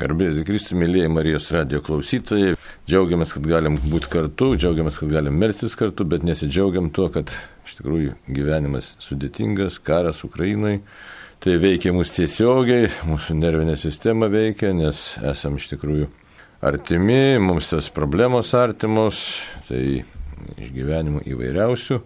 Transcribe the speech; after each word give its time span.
Garbėjai 0.00 0.38
Zikristų, 0.38 0.76
mėlyje 0.80 1.08
Marijos 1.12 1.50
radio 1.52 1.80
klausytojai, 1.84 2.54
džiaugiamės, 2.88 3.34
kad 3.36 3.46
galim 3.50 3.74
būti 3.82 4.08
kartu, 4.08 4.54
džiaugiamės, 4.56 4.96
kad 5.00 5.10
galim 5.12 5.36
melstis 5.36 5.74
kartu, 5.76 6.06
bet 6.08 6.24
nesidžiaugiam 6.24 6.88
tuo, 6.94 7.10
kad 7.12 7.32
iš 7.66 7.74
tikrųjų 7.80 8.14
gyvenimas 8.32 8.94
sudėtingas, 9.04 9.76
karas 9.84 10.22
Ukrainai. 10.24 10.78
Tai 11.40 11.56
veikia 11.60 11.92
mus 11.96 12.12
tiesiogiai, 12.16 12.88
mūsų 13.08 13.36
nervinė 13.40 13.76
sistema 13.80 14.30
veikia, 14.32 14.72
nes 14.76 15.18
esam 15.32 15.58
iš 15.60 15.68
tikrųjų 15.74 16.08
artimi, 16.64 17.36
mums 17.40 17.68
tas 17.72 17.90
problemos 17.92 18.54
artimos, 18.56 19.24
tai 19.68 20.04
išgyvenimų 20.60 21.26
įvairiausių. 21.34 22.00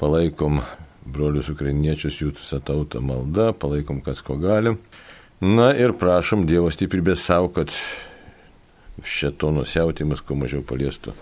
Palaikom 0.00 0.60
brolius 1.08 1.48
ukrainiečius, 1.52 2.20
jų 2.20 2.34
visą 2.36 2.60
tautą 2.64 3.00
maldą, 3.04 3.52
palaikom 3.56 4.04
kas 4.04 4.20
ko 4.24 4.36
galim. 4.40 4.80
Na 5.42 5.72
ir 5.74 5.90
prašom 5.98 6.44
Dievo 6.46 6.68
stiprybės 6.70 7.24
savo, 7.26 7.48
kad 7.50 7.72
šito 9.02 9.48
nusiautimas 9.50 10.20
kuo 10.22 10.36
mažiau 10.38 10.62
paliestų 10.62 11.16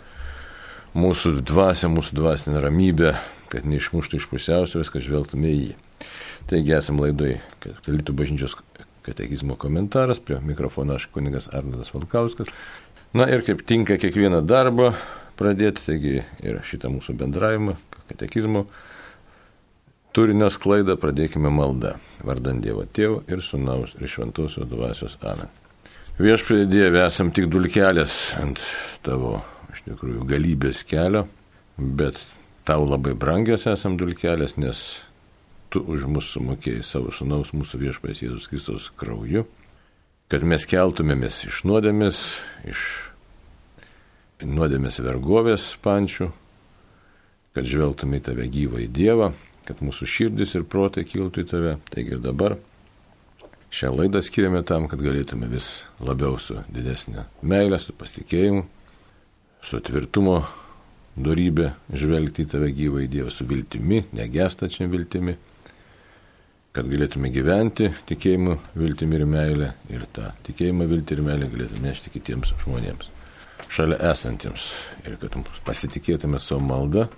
mūsų 0.92 1.38
dvasę, 1.46 1.88
mūsų 1.88 2.18
dvasinę 2.18 2.60
ramybę, 2.60 3.14
kad 3.48 3.64
neišmuštų 3.64 4.18
iš 4.20 4.26
pusiausvės, 4.28 4.90
kad 4.92 5.06
žvelgtume 5.06 5.48
į 5.48 5.62
jį. 5.62 5.78
Taigi 6.50 6.74
esam 6.76 7.00
laidoj 7.00 7.38
Katalikų 7.64 8.16
bažnyčios 8.18 8.58
katekizmo 9.06 9.56
komentaras, 9.56 10.20
prie 10.20 10.36
mikrofono 10.44 10.98
aš 10.98 11.08
kunigas 11.14 11.48
Arnadas 11.48 11.94
Valkauskas. 11.94 12.52
Na 13.16 13.24
ir 13.24 13.40
kaip 13.46 13.64
tinka 13.64 13.96
kiekvieną 13.96 14.42
darbą 14.44 14.92
pradėti, 15.40 15.86
taigi 15.86 16.14
ir 16.44 16.60
šitą 16.66 16.92
mūsų 16.92 17.16
bendravimą, 17.24 17.78
katekizmo 18.12 18.66
turinio 20.16 20.50
sklaidą 20.50 20.96
pradėkime 21.00 21.50
maldą. 21.54 21.96
Vardant 22.26 22.62
Dievo 22.64 22.84
Tėvo 22.84 23.22
ir 23.30 23.42
Sūnaus 23.44 23.94
ir 24.00 24.10
Šventosios 24.10 24.68
Dvasios 24.68 25.16
Amen. 25.22 25.48
Viešpėdė 26.20 26.66
Dieve, 26.68 27.04
esam 27.06 27.30
tik 27.32 27.46
dulkelės 27.48 28.34
ant 28.36 28.60
tavo, 29.06 29.38
iš 29.72 29.86
tikrųjų, 29.86 30.26
galybės 30.28 30.82
kelio, 30.84 31.24
bet 31.78 32.18
tau 32.68 32.84
labai 32.84 33.14
brangios 33.16 33.64
esam 33.70 33.96
dulkelės, 33.96 34.58
nes 34.60 34.82
tu 35.72 35.80
už 35.80 36.04
mus 36.10 36.28
sumokėjai 36.34 36.84
savo 36.84 37.14
Sūnaus 37.14 37.54
mūsų 37.56 37.80
viešpės 37.86 38.24
Jėzus 38.26 38.50
Kristus 38.50 38.90
krauju, 39.00 39.46
kad 40.30 40.44
mes 40.44 40.66
keltumėmės 40.68 41.44
iš 41.48 41.62
nuodėmės, 41.70 42.20
iš 42.68 42.82
nuodėmės 44.44 45.00
vergovės 45.06 45.70
pančių, 45.80 46.28
kad 47.56 47.66
žvelgtume 47.66 48.20
į 48.20 48.26
tave 48.28 48.50
gyvą 48.52 48.84
į 48.84 48.90
Dievą 48.92 49.32
kad 49.70 49.80
mūsų 49.86 50.08
širdis 50.10 50.56
ir 50.58 50.66
protai 50.68 51.06
kiltų 51.08 51.44
į 51.44 51.48
tave. 51.54 51.76
Taigi 51.94 52.16
ir 52.16 52.22
dabar 52.24 52.56
šią 53.70 53.92
laidą 53.94 54.22
skiriame 54.26 54.62
tam, 54.66 54.88
kad 54.90 55.02
galėtume 55.02 55.48
vis 55.50 55.84
labiau 56.02 56.38
su 56.42 56.58
didesnė 56.74 57.28
meilė, 57.46 57.78
su 57.78 57.94
pasitikėjimu, 57.96 58.64
su 59.62 59.80
tvirtumo 59.86 60.40
darybė 61.20 61.70
žvelgti 61.94 62.46
į 62.46 62.50
tave 62.50 62.72
gyvą 62.74 63.04
į 63.04 63.08
Dievą, 63.12 63.30
su 63.34 63.46
viltimi, 63.46 64.02
negestačia 64.16 64.88
viltimi, 64.90 65.36
kad 66.74 66.86
galėtume 66.90 67.30
gyventi 67.34 67.90
tikėjimu, 68.10 68.56
viltimi 68.78 69.18
ir 69.18 69.26
meilė 69.26 69.72
ir 69.90 70.06
tą 70.14 70.30
tikėjimą, 70.46 70.86
viltį 70.90 71.16
ir 71.16 71.24
meilę 71.26 71.48
galėtume 71.50 71.88
nešti 71.88 72.12
kitiems 72.14 72.54
žmonėms, 72.62 73.10
šalia 73.70 73.98
esantiems 74.12 74.70
ir 75.04 75.18
kad 75.22 75.34
pasitikėtume 75.66 76.38
savo 76.42 76.62
maldą 76.66 77.08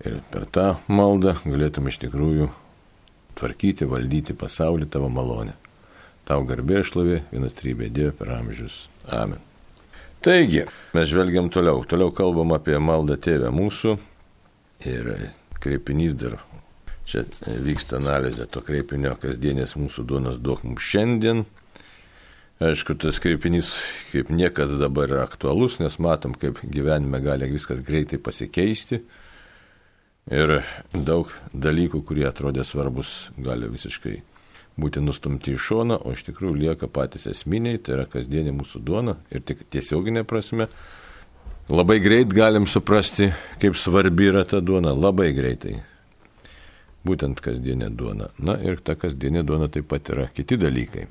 Ir 0.00 0.22
per 0.32 0.46
tą 0.48 0.66
maldą 0.88 1.34
galėtum 1.44 1.90
iš 1.90 1.98
tikrųjų 2.06 2.48
tvarkyti, 3.36 3.88
valdyti 3.88 4.36
pasaulį 4.36 4.88
tavo 4.92 5.10
malonę. 5.12 5.56
Tau 6.28 6.44
garbė 6.48 6.80
šlovė, 6.86 7.22
vienas 7.32 7.56
trybė 7.58 7.90
Dieve 7.92 8.14
per 8.16 8.30
amžius. 8.36 8.86
Amen. 9.10 9.40
Taigi, 10.24 10.66
mes 10.94 11.08
žvelgiam 11.08 11.48
toliau. 11.52 11.82
Toliau 11.88 12.12
kalbam 12.12 12.52
apie 12.56 12.76
maldą 12.80 13.16
tėvę 13.20 13.48
mūsų. 13.56 13.96
Ir 14.88 15.08
kreipinys 15.60 16.16
dar. 16.16 16.38
Čia 17.08 17.24
vyksta 17.64 17.98
analizė 17.98 18.46
to 18.48 18.60
kreipinio 18.64 19.14
kasdienės 19.20 19.74
mūsų 19.80 20.04
duonos 20.08 20.36
duok 20.40 20.62
mums 20.68 20.84
šiandien. 20.84 21.46
Aišku, 22.60 22.98
tas 23.00 23.16
kreipinys 23.24 23.72
kaip 24.12 24.28
niekada 24.28 24.76
dabar 24.76 25.08
yra 25.08 25.24
aktualus, 25.24 25.78
nes 25.80 25.96
matom, 25.96 26.36
kaip 26.36 26.60
gyvenime 26.60 27.22
gali 27.24 27.48
viskas 27.48 27.80
greitai 27.84 28.20
pasikeisti. 28.20 29.00
Ir 30.30 30.60
daug 30.94 31.30
dalykų, 31.50 32.04
kurie 32.06 32.28
atrodė 32.28 32.62
svarbus, 32.62 33.30
gali 33.34 33.66
visiškai 33.70 34.20
būti 34.80 35.02
nustumti 35.02 35.56
į 35.56 35.60
šoną, 35.60 35.98
o 36.06 36.14
iš 36.14 36.24
tikrųjų 36.28 36.56
lieka 36.64 36.88
patys 36.88 37.26
esminiai, 37.30 37.80
tai 37.82 37.96
yra 37.98 38.06
kasdienė 38.10 38.54
mūsų 38.54 38.82
duona 38.86 39.16
ir 39.30 39.42
tik 39.42 39.64
tiesioginė 39.74 40.24
prasme. 40.28 40.68
Labai 41.70 41.98
greit 42.02 42.32
galim 42.34 42.66
suprasti, 42.66 43.30
kaip 43.62 43.76
svarbi 43.78 44.30
yra 44.30 44.44
ta 44.48 44.62
duona, 44.62 44.94
labai 44.94 45.30
greitai. 45.34 45.80
Būtent 47.06 47.40
kasdienė 47.42 47.90
duona. 47.96 48.30
Na 48.38 48.56
ir 48.62 48.80
ta 48.84 48.96
kasdienė 48.98 49.44
duona 49.46 49.70
taip 49.72 49.88
pat 49.90 50.10
yra 50.12 50.28
kiti 50.34 50.58
dalykai. 50.60 51.06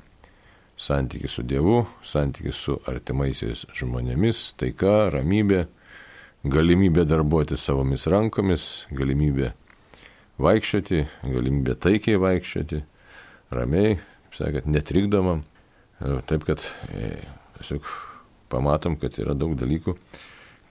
Santykis 0.80 1.36
su 1.36 1.44
Dievu, 1.44 1.82
santykis 2.06 2.56
su 2.56 2.78
artimaisiais 2.88 3.66
žmonėmis, 3.76 4.54
taika, 4.60 5.10
ramybė, 5.12 5.66
galimybė 6.44 7.04
darbuoti 7.04 7.58
savomis 7.60 8.06
rankomis, 8.08 8.86
galimybė 8.96 9.52
vaikščioti, 10.40 11.04
galimybė 11.26 11.76
taikiai 11.76 12.20
vaikščioti, 12.20 12.80
ramiai, 13.52 13.98
kaip 14.28 14.38
sakant, 14.38 14.70
netrikdomam. 14.70 15.44
Taip, 16.00 16.46
kad 16.48 16.64
e, 16.96 17.10
tiesiog 17.58 17.84
pamatom, 18.48 18.96
kad 18.96 19.18
yra 19.20 19.34
daug 19.36 19.52
dalykų, 19.60 19.98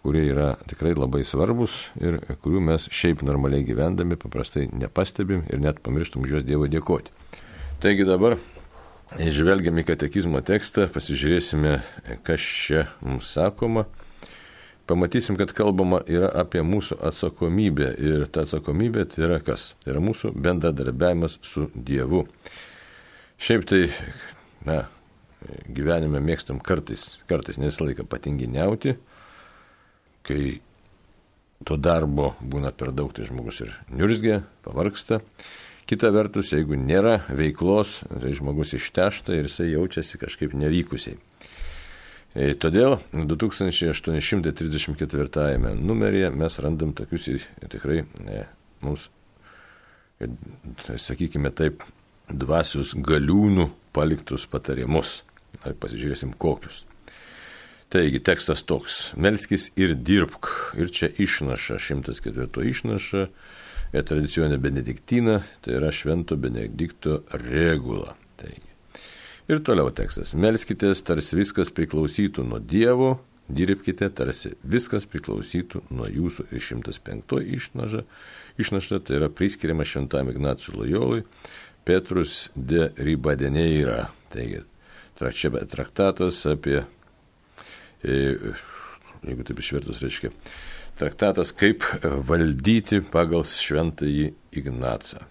kurie 0.02 0.24
yra 0.32 0.56
tikrai 0.66 0.96
labai 0.98 1.22
svarbus 1.28 1.92
ir 2.02 2.18
kurių 2.42 2.64
mes 2.66 2.88
šiaip 2.90 3.22
normaliai 3.28 3.68
gyvendami 3.68 4.18
paprastai 4.18 4.66
nepastebim 4.72 5.44
ir 5.52 5.62
net 5.62 5.84
pamirštum 5.86 6.26
už 6.26 6.38
juos 6.38 6.48
Dievo 6.48 6.70
dėkoti. 6.72 7.14
Taigi 7.84 8.08
dabar 8.08 8.40
žvelgiam 9.14 9.78
į 9.78 9.86
katekizmo 9.92 10.42
tekstą, 10.46 10.88
pasižiūrėsime, 10.96 11.78
kas 12.26 12.42
čia 12.42 12.88
mums 13.06 13.30
sakoma 13.36 13.86
pamatysim, 14.90 15.38
kad 15.38 15.54
kalbama 15.56 16.02
yra 16.10 16.32
apie 16.42 16.64
mūsų 16.66 16.98
atsakomybę. 17.12 17.92
Ir 18.02 18.26
ta 18.34 18.48
atsakomybė 18.48 19.06
tai 19.12 19.26
yra 19.28 19.40
kas? 19.46 19.74
Tai 19.84 19.94
yra 19.94 20.02
mūsų 20.04 20.34
bendradarbiavimas 20.34 21.38
su 21.46 21.68
Dievu. 21.76 22.26
Šiaip 23.40 23.68
tai, 23.70 23.84
na, 24.68 24.82
gyvenime 25.70 26.22
mėgstam 26.24 26.60
kartais, 26.64 27.20
kartais 27.30 27.60
ne 27.62 27.70
visą 27.70 27.86
laiką 27.88 28.08
patinginiauti, 28.10 28.98
kai 30.28 30.44
to 31.68 31.78
darbo 31.80 32.34
būna 32.42 32.74
per 32.76 32.92
daug, 32.96 33.14
tai 33.16 33.28
žmogus 33.30 33.62
ir 33.66 33.74
niurzgia, 33.94 34.44
pavarksta. 34.66 35.22
Kita 35.90 36.12
vertus, 36.14 36.52
jeigu 36.54 36.78
nėra 36.78 37.16
veiklos, 37.34 38.04
tai 38.10 38.34
žmogus 38.38 38.76
ištešta 38.78 39.38
ir 39.38 39.48
jisai 39.48 39.72
jaučiasi 39.72 40.20
kažkaip 40.22 40.54
nevykusiai. 40.54 41.18
Todėl 42.34 42.98
2834 43.14 45.74
numeryje 45.74 46.30
mes 46.30 46.60
randam 46.62 46.94
tokius 46.94 47.26
tikrai 47.74 48.06
ne, 48.22 48.46
mums, 48.86 49.10
sakykime 50.94 51.50
taip, 51.58 51.82
dvasios 52.30 52.94
galiūnų 52.94 53.70
paliktus 53.96 54.46
patarimus. 54.50 55.24
Ar 55.66 55.74
pasižiūrėsim 55.76 56.34
kokius. 56.40 56.86
Taigi 57.92 58.20
tekstas 58.22 58.64
toks. 58.64 59.14
Melskis 59.18 59.72
ir 59.76 59.96
dirbk. 59.98 60.48
Ir 60.80 60.88
čia 60.94 61.10
išnaša, 61.10 61.80
104 61.82 62.70
išnaša, 62.70 63.26
tradicionė 64.06 64.62
benediktina, 64.62 65.42
tai 65.66 65.76
yra 65.82 65.92
švento 65.92 66.38
benedikto 66.40 67.24
regula. 67.50 68.16
Taigi. 68.40 68.69
Ir 69.50 69.64
toliau 69.66 69.90
tekstas. 69.90 70.36
Melskitės, 70.38 71.00
tarsi 71.02 71.34
viskas 71.40 71.72
priklausytų 71.74 72.44
nuo 72.46 72.60
Dievo, 72.62 73.16
dirbkite, 73.50 74.12
tarsi 74.14 74.52
viskas 74.62 75.08
priklausytų 75.10 75.82
nuo 75.90 76.06
jūsų. 76.06 76.46
Ir 76.54 76.62
105 76.62 77.40
išnaša, 77.58 78.04
išnaša 78.62 79.00
tai 79.08 79.18
yra 79.18 79.30
priskiriama 79.34 79.88
šventam 79.90 80.30
Ignacui 80.30 80.76
Lojolui, 80.78 81.24
Petrus 81.82 82.52
de 82.54 82.92
Ribadeneira. 83.02 84.12
Taigi, 84.30 84.62
čia 85.18 85.66
traktatas 85.66 86.44
apie, 86.46 86.84
e, 88.06 88.20
jeigu 89.26 89.48
taip 89.48 89.64
išvertus 89.64 90.04
reiškia, 90.06 90.30
traktatas 91.02 91.56
kaip 91.58 91.88
valdyti 92.06 93.02
pagal 93.02 93.48
šventąjį 93.50 94.30
Ignacą. 94.62 95.26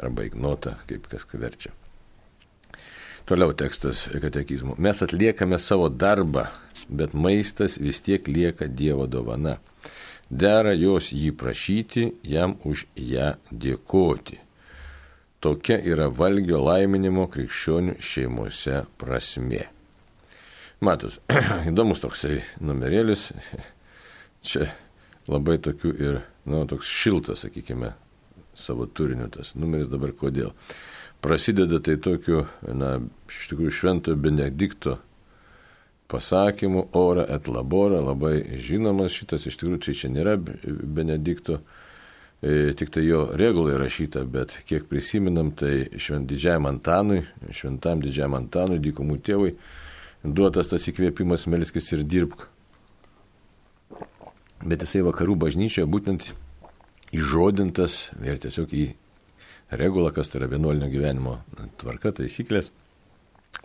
Arba 0.00 0.24
Ignotą, 0.24 0.78
kaip 0.88 1.10
kas 1.12 1.28
verčia. 1.36 1.74
Toliau 3.28 3.52
tekstas 3.52 4.06
katekizmų. 4.22 4.78
Mes 4.80 5.02
atliekame 5.04 5.58
savo 5.60 5.90
darbą, 5.92 6.46
bet 6.88 7.12
maistas 7.12 7.74
vis 7.76 8.00
tiek 8.00 8.24
lieka 8.24 8.70
Dievo 8.72 9.04
dovana. 9.04 9.58
Dera 10.32 10.72
jos 10.72 11.10
jį 11.12 11.34
prašyti, 11.36 12.06
jam 12.24 12.56
už 12.64 12.86
ją 12.96 13.34
dėkoti. 13.52 14.40
Tokia 15.44 15.76
yra 15.76 16.08
valgio 16.08 16.62
laiminimo 16.64 17.28
krikščionių 17.28 17.98
šeimose 18.00 18.86
prasme. 18.96 19.66
Matot, 20.80 21.20
įdomus 21.68 22.00
toksai 22.00 22.40
numerėlis. 22.64 23.28
Čia 24.40 24.70
labai 25.28 25.60
tokių 25.60 25.96
ir, 26.00 26.22
na, 26.48 26.62
nu, 26.62 26.66
toks 26.70 26.88
šiltas, 26.88 27.44
sakykime, 27.44 27.92
savo 28.56 28.88
turiniu 28.88 29.28
tas 29.36 29.52
numeris 29.52 29.92
dabar 29.92 30.16
kodėl. 30.16 30.54
Prasideda 31.20 31.80
tai 31.82 31.96
tokiu, 31.98 32.44
na, 32.62 32.98
iš 33.26 33.48
tikrųjų 33.50 33.74
šventojo 33.74 34.18
Benedikto 34.22 34.98
pasakymu 36.08 36.86
ora 36.96 37.24
et 37.28 37.48
labora, 37.50 37.98
labai 38.00 38.58
žinomas 38.62 39.16
šitas, 39.16 39.48
iš 39.50 39.58
tikrųjų 39.58 39.80
čia, 39.82 39.94
čia 40.02 40.10
nėra 40.14 40.36
Benedikto, 40.38 41.58
e, 42.40 42.70
tik 42.78 42.92
tai 42.94 43.02
jo 43.08 43.24
regulai 43.34 43.74
rašyta, 43.80 44.22
bet 44.24 44.54
kiek 44.68 44.86
prisiminam, 44.88 45.50
tai 45.58 45.88
švent 45.98 46.30
didžiajam 46.30 46.70
Antanui, 46.70 47.24
šventam 47.50 48.04
didžiajam 48.04 48.38
Antanui, 48.38 48.78
dykumų 48.86 49.18
tėvui, 49.26 49.56
duotas 50.22 50.70
tas 50.70 50.86
įkvėpimas 50.86 51.48
melskis 51.50 51.92
ir 51.98 52.06
dirbk. 52.06 52.46
Bet 54.62 54.86
jisai 54.86 55.04
vakarų 55.06 55.36
bažnyčioje 55.42 55.90
būtent 55.90 56.30
įžodintas 57.14 58.08
ir 58.22 58.40
tiesiog 58.42 58.72
į 58.74 58.86
regulą, 59.70 60.12
kas 60.14 60.30
tai 60.30 60.42
yra 60.42 60.50
vienuolinio 60.52 60.88
gyvenimo 60.92 61.38
tvarka, 61.80 62.12
taisyklės, 62.20 62.70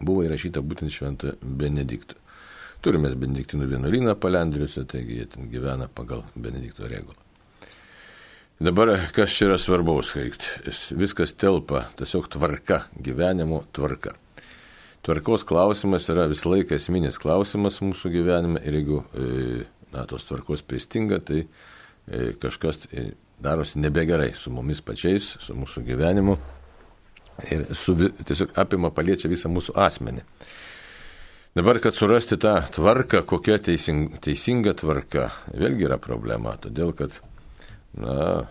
buvo 0.02 0.26
įrašyta 0.28 0.64
būtent 0.64 0.92
švento 0.94 1.36
Benedikto. 1.42 2.20
Turime 2.84 3.12
Benediktinų 3.16 3.70
vienuolyną 3.72 4.16
Palendriuose, 4.20 4.84
taigi 4.90 5.22
jie 5.22 5.28
ten 5.32 5.48
gyvena 5.52 5.88
pagal 5.88 6.26
Benedikto 6.36 6.90
regulą. 6.92 7.16
Dabar 8.64 8.92
kas 9.16 9.34
čia 9.34 9.48
yra 9.50 9.58
svarbaus, 9.60 10.12
kad 10.14 10.44
viskas 10.96 11.34
telpa, 11.36 11.88
tiesiog 12.00 12.28
tvarka, 12.32 12.84
gyvenimo 12.96 13.64
tvarka. 13.76 14.14
Tvarkos 15.04 15.44
klausimas 15.44 16.06
yra 16.12 16.30
visą 16.32 16.54
laiką 16.54 16.78
esminis 16.78 17.18
klausimas 17.20 17.82
mūsų 17.84 18.12
gyvenime 18.14 18.62
ir 18.64 18.78
jeigu 18.78 19.02
e, 19.04 19.66
na, 19.92 20.06
tos 20.08 20.24
tvarkos 20.30 20.64
pristinga, 20.64 21.20
tai 21.20 21.42
e, 21.44 22.30
kažkas 22.40 22.86
e, 22.92 23.10
darosi 23.44 23.82
nebegerai 23.84 24.32
su 24.38 24.52
mumis 24.54 24.82
pačiais, 24.86 25.34
su 25.44 25.56
mūsų 25.58 25.84
gyvenimu 25.88 26.38
ir 27.52 27.66
su, 27.76 27.96
tiesiog 27.98 28.54
apima 28.60 28.92
paliečia 28.94 29.32
visą 29.32 29.52
mūsų 29.52 29.76
asmenį. 29.80 30.24
Dabar, 31.54 31.78
kad 31.82 31.94
surasti 31.94 32.40
tą 32.42 32.56
tvarką, 32.74 33.22
kokia 33.30 33.60
teisinga, 33.62 34.18
teisinga 34.26 34.74
tvarka, 34.80 35.28
vėlgi 35.54 35.86
yra 35.86 36.00
problema, 36.02 36.56
todėl 36.58 36.96
kad, 36.98 37.20
na, 37.94 38.48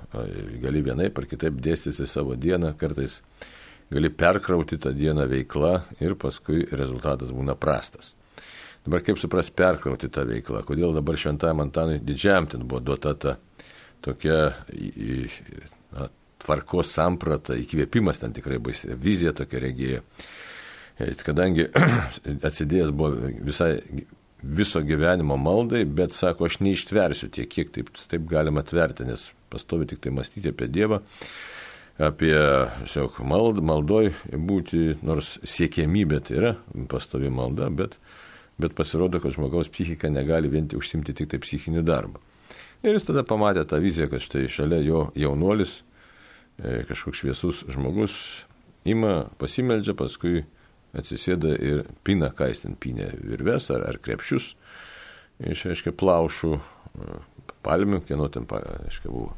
gali 0.62 0.84
vienaip 0.86 1.18
ar 1.18 1.26
kitaip 1.30 1.58
dėstyti 1.64 2.06
savo 2.06 2.36
dieną, 2.38 2.76
kartais 2.78 3.20
gali 3.92 4.10
perkrauti 4.14 4.78
tą 4.78 4.94
dieną 4.94 5.26
veiklą 5.30 5.72
ir 5.98 6.14
paskui 6.14 6.62
rezultatas 6.70 7.34
būna 7.34 7.58
prastas. 7.58 8.14
Dabar 8.86 9.02
kaip 9.06 9.18
supras 9.18 9.50
perkrauti 9.50 10.10
tą 10.10 10.24
veiklą, 10.26 10.62
kodėl 10.66 10.94
dabar 10.94 11.18
šventajam 11.18 11.62
Antanui 11.62 12.00
didžiam 12.02 12.48
ten 12.50 12.64
buvo 12.66 12.80
duota 12.82 13.14
ta 13.14 13.36
tokia 14.04 14.38
na, 15.92 16.08
tvarkos 16.42 16.90
samprata, 16.94 17.56
įkvėpimas 17.58 18.22
ten 18.22 18.34
tikrai 18.36 18.58
bus, 18.62 18.84
vizija 19.00 19.34
tokia 19.36 19.62
regėjo. 19.62 20.02
E, 20.98 21.12
kadangi 21.22 21.68
atsidėjęs 22.48 22.92
buvo 22.96 23.30
visai 23.46 23.76
viso 24.42 24.82
gyvenimo 24.82 25.38
maldai, 25.38 25.84
bet 25.86 26.16
sako, 26.18 26.48
aš 26.50 26.58
neištversiu 26.64 27.30
tiek, 27.30 27.48
kiek 27.50 27.70
taip, 27.74 27.94
taip 28.10 28.26
galima 28.30 28.64
tverti, 28.66 29.06
nes 29.06 29.30
pastovi 29.52 29.86
tik 29.90 30.02
tai 30.02 30.14
mąstyti 30.14 30.50
apie 30.50 30.70
Dievą 30.72 31.02
apie 32.00 32.34
tiesiog 32.82 33.20
mald, 33.28 33.60
maldoj 33.64 34.12
būti, 34.32 34.98
nors 35.04 35.36
siekėmybė 35.44 36.20
tai 36.26 36.36
yra 36.38 36.52
pastovi 36.90 37.30
malda, 37.32 37.68
bet, 37.70 37.98
bet 38.60 38.74
pasirodo, 38.78 39.20
kad 39.20 39.34
žmogaus 39.36 39.70
psichika 39.72 40.10
negali 40.10 40.50
vien 40.52 40.68
tik 40.68 40.80
užsimti 40.80 41.14
tik 41.14 41.30
tai 41.32 41.40
psichiniu 41.42 41.84
darbu. 41.84 42.20
Ir 42.82 42.96
jis 42.96 43.06
tada 43.06 43.24
pamatė 43.26 43.64
tą 43.68 43.78
viziją, 43.82 44.08
kad 44.10 44.24
štai 44.24 44.48
šalia 44.50 44.80
jo 44.82 45.04
jaunuolis, 45.18 45.80
e, 46.58 46.82
kažkoks 46.88 47.22
šviesus 47.22 47.62
žmogus, 47.70 48.16
ima, 48.84 49.28
pasimeldžia, 49.38 49.94
paskui 49.98 50.42
atsisėda 50.98 51.54
ir 51.62 51.84
pina, 52.04 52.32
ką 52.34 52.50
jis 52.50 52.64
ten 52.64 52.74
pinė, 52.76 53.12
virves 53.22 53.70
ar, 53.72 53.86
ar 53.88 54.00
krepšius, 54.02 54.52
išreiškia 55.54 55.94
plaušų, 55.94 56.58
e, 56.58 57.22
palmių, 57.62 58.02
kieno 58.08 58.26
ten, 58.34 58.50
aiškiai, 58.50 59.12
buvo 59.14 59.30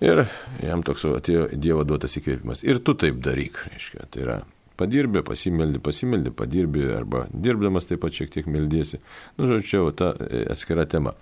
Ir 0.00 0.22
jam 0.64 0.80
toks 0.84 1.04
atėjo 1.04 1.50
Dievo 1.60 1.84
duotas 1.84 2.16
įkvėpimas. 2.16 2.64
Ir 2.64 2.80
tu 2.84 2.94
taip 2.96 3.18
daryk, 3.20 3.58
reiškia. 3.68 4.06
Tai 4.08 4.22
yra 4.24 4.36
padirbė, 4.80 5.20
pasimeldi, 5.26 5.80
pasimeldi, 5.84 6.32
padirbi 6.32 6.86
arba 6.94 7.26
dirbdamas 7.28 7.84
taip 7.88 8.00
pat 8.00 8.16
šiek 8.16 8.32
tiek 8.32 8.48
meldysi. 8.48 9.02
Nu, 9.36 9.44
žodžiu, 9.50 9.68
čia 9.68 9.82
ta 9.96 10.14
e, 10.16 10.46
atskira 10.54 10.86
tema. 10.88 11.12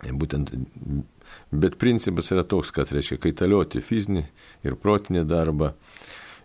Būtent, 0.00 0.54
bet 1.52 1.76
principas 1.80 2.30
yra 2.32 2.46
toks, 2.48 2.72
kad 2.72 2.92
reiškia 2.94 3.20
kaitalioti 3.20 3.82
fizinį 3.84 4.24
ir 4.64 4.78
protinį 4.80 5.26
darbą, 5.28 5.74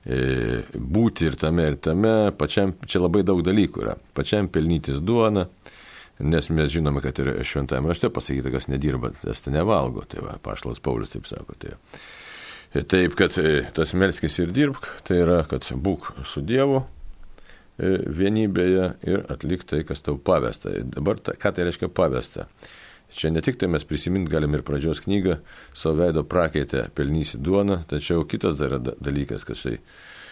e, 0.04 0.66
būti 0.76 1.30
ir 1.30 1.40
tame, 1.40 1.70
ir 1.72 1.80
tame, 1.80 2.34
pačiam, 2.36 2.76
čia 2.84 3.00
labai 3.06 3.24
daug 3.24 3.40
dalykų 3.46 3.86
yra. 3.86 3.96
Pačiam 4.18 4.52
pelnytis 4.52 5.00
duoną, 5.00 5.48
Nes 6.20 6.48
mes 6.50 6.72
žinome, 6.72 7.02
kad 7.04 7.18
ir 7.20 7.34
šventame 7.44 7.92
rašte 7.92 8.08
pasakyta, 8.14 8.52
kas 8.54 8.70
nedirba, 8.72 9.12
tas 9.20 9.42
tai 9.44 9.52
nevalgo. 9.52 10.06
Tai 10.08 10.24
va, 10.24 10.38
paštalas 10.44 10.80
Paulius 10.80 11.12
taip 11.12 11.28
sako. 11.28 11.58
Tai. 11.60 11.76
Taip, 12.76 13.16
kad 13.20 13.36
e, 13.40 13.66
tas 13.76 13.94
melskis 13.96 14.40
ir 14.40 14.54
dirbk, 14.56 14.88
tai 15.08 15.20
yra, 15.24 15.42
kad 15.48 15.68
būk 15.76 16.10
su 16.28 16.44
Dievu 16.44 16.82
e, 16.82 17.92
vienybėje 18.20 18.88
ir 19.08 19.28
atlik 19.32 19.64
tai, 19.68 19.84
kas 19.88 20.04
tau 20.04 20.16
pavesta. 20.16 20.72
Dabar, 20.96 21.20
ką 21.20 21.52
tai 21.56 21.68
reiškia 21.68 21.92
pavesta? 21.92 22.48
Čia 23.14 23.32
ne 23.32 23.42
tik 23.46 23.60
tai 23.62 23.70
mes 23.72 23.86
prisiminti 23.86 24.32
galim 24.32 24.56
ir 24.58 24.64
pradžios 24.66 25.02
knygą, 25.06 25.38
savo 25.74 26.02
veido 26.02 26.24
prakeitę 26.28 26.88
pelnysi 26.96 27.38
duoną, 27.38 27.84
tačiau 27.90 28.26
kitas 28.28 28.58
dar 28.60 28.80
dalykas, 28.82 29.46
kad 29.46 29.60
štai 29.60 29.78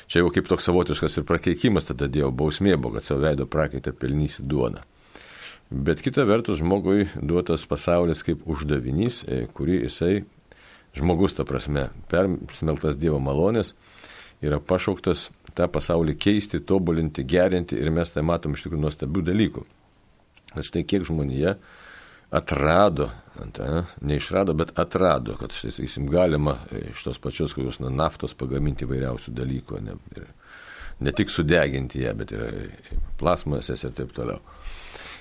čia 0.07 0.23
jau 0.23 0.31
kaip 0.33 0.49
toks 0.49 0.67
savotiškas 0.67 1.19
ir 1.19 1.27
prakeikimas 1.27 1.87
tada 1.87 2.09
Dievo 2.11 2.31
bausmė 2.35 2.75
buvo, 2.75 2.97
kad 2.97 3.07
savo 3.07 3.23
veido 3.23 3.47
prakeitę 3.47 3.93
pelnysi 3.95 4.43
duoną. 4.43 4.81
Bet 5.73 6.03
kita 6.05 6.25
vertus 6.27 6.59
žmogui 6.59 7.07
duotas 7.15 7.63
pasaulis 7.65 8.21
kaip 8.25 8.43
uždavinys, 8.49 9.23
e, 9.25 9.45
kurį 9.53 9.79
jisai, 9.85 10.25
žmogus 10.93 11.33
ta 11.37 11.45
prasme, 11.47 11.87
persmeltas 12.11 12.97
Dievo 12.99 13.21
malonės, 13.23 13.73
yra 14.43 14.59
pašauktas 14.59 15.29
tą 15.55 15.69
pasaulį 15.71 16.17
keisti, 16.19 16.59
tobulinti, 16.59 17.23
gerinti 17.23 17.79
ir 17.79 17.89
mes 17.95 18.11
tai 18.11 18.25
matom 18.25 18.53
iš 18.53 18.65
tikrųjų 18.65 18.83
nuostabių 18.83 19.23
dalykų. 19.29 19.63
Bet 20.53 20.67
štai 20.67 20.83
kiek 20.85 21.07
žmonėje 21.07 21.55
atrado, 22.33 23.09
ta, 23.53 23.83
neišrado, 24.01 24.55
bet 24.57 24.73
atrado, 24.79 25.35
kad 25.37 25.53
štai, 25.53 25.71
sakysim, 25.75 26.07
galima 26.09 26.57
iš 26.91 27.05
tos 27.05 27.21
pačios 27.21 27.53
kokios 27.53 27.77
na, 27.83 27.91
naftos 27.93 28.33
pagaminti 28.37 28.87
vairiausių 28.89 29.33
dalykų, 29.37 29.81
ne, 29.85 29.97
ir, 30.17 30.27
ne 31.05 31.13
tik 31.13 31.29
sudeginti 31.33 32.01
ją, 32.01 32.15
bet 32.17 32.33
ir 32.33 32.73
plasmasės 33.21 33.85
ir 33.85 33.93
taip 33.97 34.15
toliau. 34.17 34.41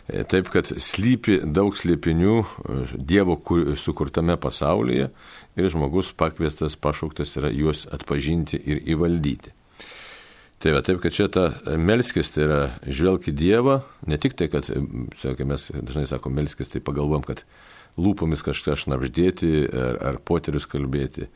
E, 0.08 0.24
taip 0.26 0.48
kad 0.50 0.66
slypi 0.66 1.38
daug 1.44 1.76
slėpinių 1.78 2.36
e, 2.42 2.78
Dievo 2.96 3.36
sukurtame 3.78 4.38
pasaulyje 4.40 5.10
ir 5.56 5.68
žmogus 5.70 6.10
pakviestas, 6.18 6.80
pašauktas 6.80 7.36
yra 7.38 7.52
juos 7.54 7.84
atpažinti 7.92 8.58
ir 8.58 8.82
įvaldyti. 8.96 9.52
Tai 10.62 10.76
va, 10.76 10.80
taip, 10.86 11.00
kad 11.02 11.10
čia 11.10 11.26
ta 11.26 11.48
melskis 11.74 12.28
tai 12.30 12.44
yra 12.44 12.58
žvelgti 12.86 13.32
Dievą, 13.34 13.80
ne 14.06 14.18
tik 14.22 14.36
tai, 14.38 14.46
kad, 14.52 14.68
sakai, 15.18 15.46
mes 15.50 15.64
dažnai 15.74 16.04
sakom 16.06 16.36
melskis, 16.38 16.70
tai 16.70 16.78
pagalvom, 16.86 17.24
kad 17.26 17.42
lūpomis 17.98 18.46
kažką 18.46 18.76
šnapždėti 18.78 19.50
ar, 19.66 19.98
ar 20.12 20.20
poterius 20.22 20.68
kalbėti, 20.70 21.26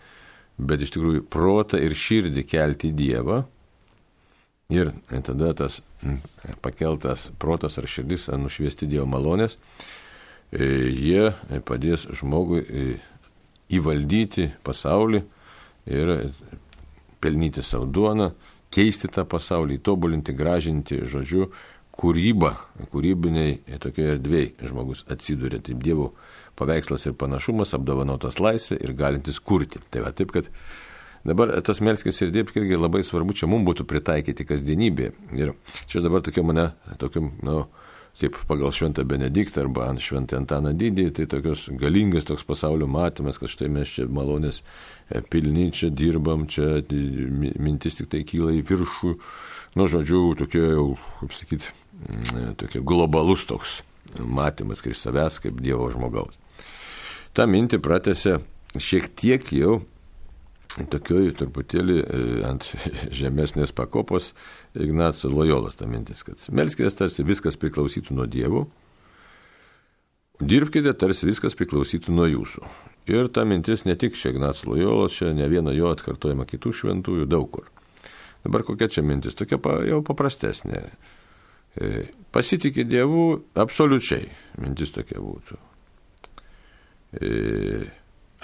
bet 0.63 0.87
iš 0.87 0.95
tikrųjų 0.95 1.25
protą 1.27 1.83
ir 1.83 1.99
širdį 1.99 2.47
kelti 2.47 2.93
Dievą. 2.95 3.43
Ir 4.71 4.95
tada 5.27 5.53
tas 5.59 5.81
mm, 6.03 6.23
pakeltas 6.63 7.29
protas 7.43 7.83
ar 7.83 7.91
širdis 7.91 8.31
nušviesti 8.31 8.87
Dievo 8.91 9.11
malonės, 9.11 9.59
e, 10.55 10.71
jie 10.91 11.33
padės 11.67 12.07
žmogui 12.15 12.63
e, 12.63 12.89
įvaldyti 13.75 14.53
pasaulį 14.67 15.27
ir 15.91 16.19
pelnyti 17.23 17.63
savo 17.67 17.91
duoną, 17.91 18.37
keisti 18.75 19.11
tą 19.13 19.27
pasaulį, 19.29 19.79
tobulinti, 19.85 20.35
gražinti, 20.37 21.03
žodžiu, 21.09 21.51
kūrybą, 21.97 22.53
kūrybiniai 22.93 23.79
tokioje 23.81 24.17
erdvėje 24.17 24.69
žmogus 24.69 25.07
atsiduria. 25.13 25.63
Taip 25.65 25.81
Dievo 25.85 26.11
paveikslas 26.57 27.07
ir 27.09 27.17
panašumas, 27.17 27.73
apdovanotas 27.77 28.41
laisvė 28.43 28.81
ir 28.85 28.93
galintis 28.97 29.41
kurti. 29.41 29.81
Tai 29.91 30.05
va 30.05 30.13
taip, 30.17 30.35
kad 30.37 30.53
Dabar 31.27 31.51
tas 31.67 31.81
melskis 31.83 32.21
ir 32.23 32.31
dirbk 32.31 32.61
irgi 32.61 32.77
labai 32.79 33.01
svarbu 33.03 33.35
čia 33.35 33.49
mums 33.51 33.67
būtų 33.67 33.87
pritaikyti 33.91 34.45
kasdienybė. 34.47 35.09
Ir 35.35 35.55
čia 35.91 35.99
dabar 36.05 36.23
tokia 36.23 36.45
mane, 36.47 36.69
tokiam, 37.03 37.33
nu, 37.43 37.65
kaip 38.21 38.37
pagal 38.49 38.73
Šventą 38.73 39.05
Benediktą 39.09 39.65
arba 39.67 39.91
ant 39.91 40.01
Šventą 40.03 40.39
Antaną 40.41 40.73
Didį, 40.77 41.11
tai 41.17 41.27
tokios 41.31 41.67
galingas 41.81 42.25
toks 42.29 42.47
pasaulio 42.49 42.89
matymas, 42.89 43.41
kad 43.41 43.53
štai 43.53 43.69
mes 43.73 43.93
čia 43.93 44.07
malonės 44.09 44.63
e, 44.63 45.21
pilni, 45.21 45.69
čia 45.77 45.91
dirbam, 45.93 46.47
čia 46.49 46.81
mintis 47.61 47.99
tik 47.99 48.09
tai 48.13 48.23
kyla 48.29 48.55
į 48.57 48.63
viršų, 48.71 49.13
nu, 49.77 49.89
žodžiu, 49.93 50.23
tokie 50.41 50.65
jau, 50.65 50.89
kaip 51.21 51.37
sakyti, 51.37 51.75
mm, 52.01 52.57
tokie 52.63 52.81
globalus 52.81 53.45
toks 53.49 53.83
matymas 54.17 54.81
kaip 54.85 54.97
savęs, 54.97 55.41
kaip 55.45 55.61
Dievo 55.61 55.91
žmogaus. 55.93 56.37
Ta 57.37 57.45
mintį 57.45 57.83
pratęsė 57.85 58.39
šiek 58.81 59.11
tiek 59.13 59.53
jau 59.53 59.83
tokioj 60.85 61.31
truputėlį 61.39 61.97
e, 62.03 62.25
ant 62.47 62.67
žemesnės 63.21 63.73
pakopos 63.77 64.33
Ignacio 64.77 65.31
Lojolas 65.33 65.79
ta 65.79 65.89
mintis, 65.89 66.25
kad 66.27 66.43
melskitės 66.53 66.99
tarsi 66.99 67.25
viskas 67.27 67.57
priklausytų 67.61 68.17
nuo 68.19 68.27
dievų, 68.29 68.67
dirbkite 70.45 70.93
tarsi 71.01 71.31
viskas 71.31 71.57
priklausytų 71.57 72.13
nuo 72.13 72.29
jūsų. 72.29 72.67
Ir 73.07 73.31
ta 73.33 73.47
mintis 73.47 73.87
ne 73.87 73.95
tik 73.97 74.19
čia 74.19 74.35
Ignacio 74.35 74.73
Lojolas, 74.73 75.17
čia 75.17 75.31
ne 75.33 75.47
vieno 75.49 75.73
jo 75.73 75.93
atkartojama 75.95 76.45
kitų 76.49 76.75
šventųjų 76.83 77.29
daug 77.31 77.49
kur. 77.55 77.71
Dabar 78.45 78.67
kokia 78.67 78.91
čia 78.93 79.03
mintis, 79.07 79.35
tokia 79.39 79.59
jau 79.87 80.03
paprastesnė. 80.07 80.83
E, 81.77 82.09
pasitikė 82.35 82.85
Dievu 82.89 83.29
absoliučiai, 83.59 84.29
mintis 84.63 84.93
tokia 84.95 85.23
būtų. 85.23 85.59
E, 87.17 87.31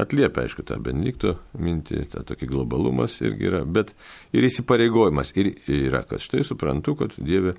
atliepia, 0.01 0.47
aišku, 0.47 0.65
tą 0.67 0.79
Benedikto 0.83 1.37
mintį, 1.59 2.07
tą 2.13 2.25
tokį 2.29 2.49
globalumas 2.51 3.19
irgi 3.25 3.51
yra, 3.51 3.63
bet 3.65 3.93
ir 4.33 4.47
įsipareigojimas 4.49 5.35
ir 5.37 5.53
yra, 5.69 6.05
kad 6.09 6.23
štai 6.25 6.45
suprantu, 6.47 6.97
kad 7.01 7.17
Dieve 7.19 7.55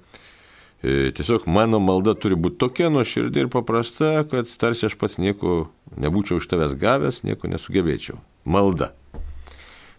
e, 0.82 1.12
tiesiog 1.16 1.46
mano 1.52 1.82
malda 1.84 2.16
turi 2.18 2.38
būti 2.40 2.60
tokia 2.64 2.90
nuoširdį 2.94 3.46
ir 3.46 3.54
paprasta, 3.54 4.16
kad 4.30 4.50
tarsi 4.60 4.88
aš 4.90 4.98
pats 5.02 5.20
nieko 5.22 5.68
nebūčiau 6.00 6.42
iš 6.42 6.50
tavęs 6.50 6.76
gavęs, 6.80 7.24
nieko 7.28 7.52
nesugebėčiau. 7.52 8.20
Malda. 8.50 8.92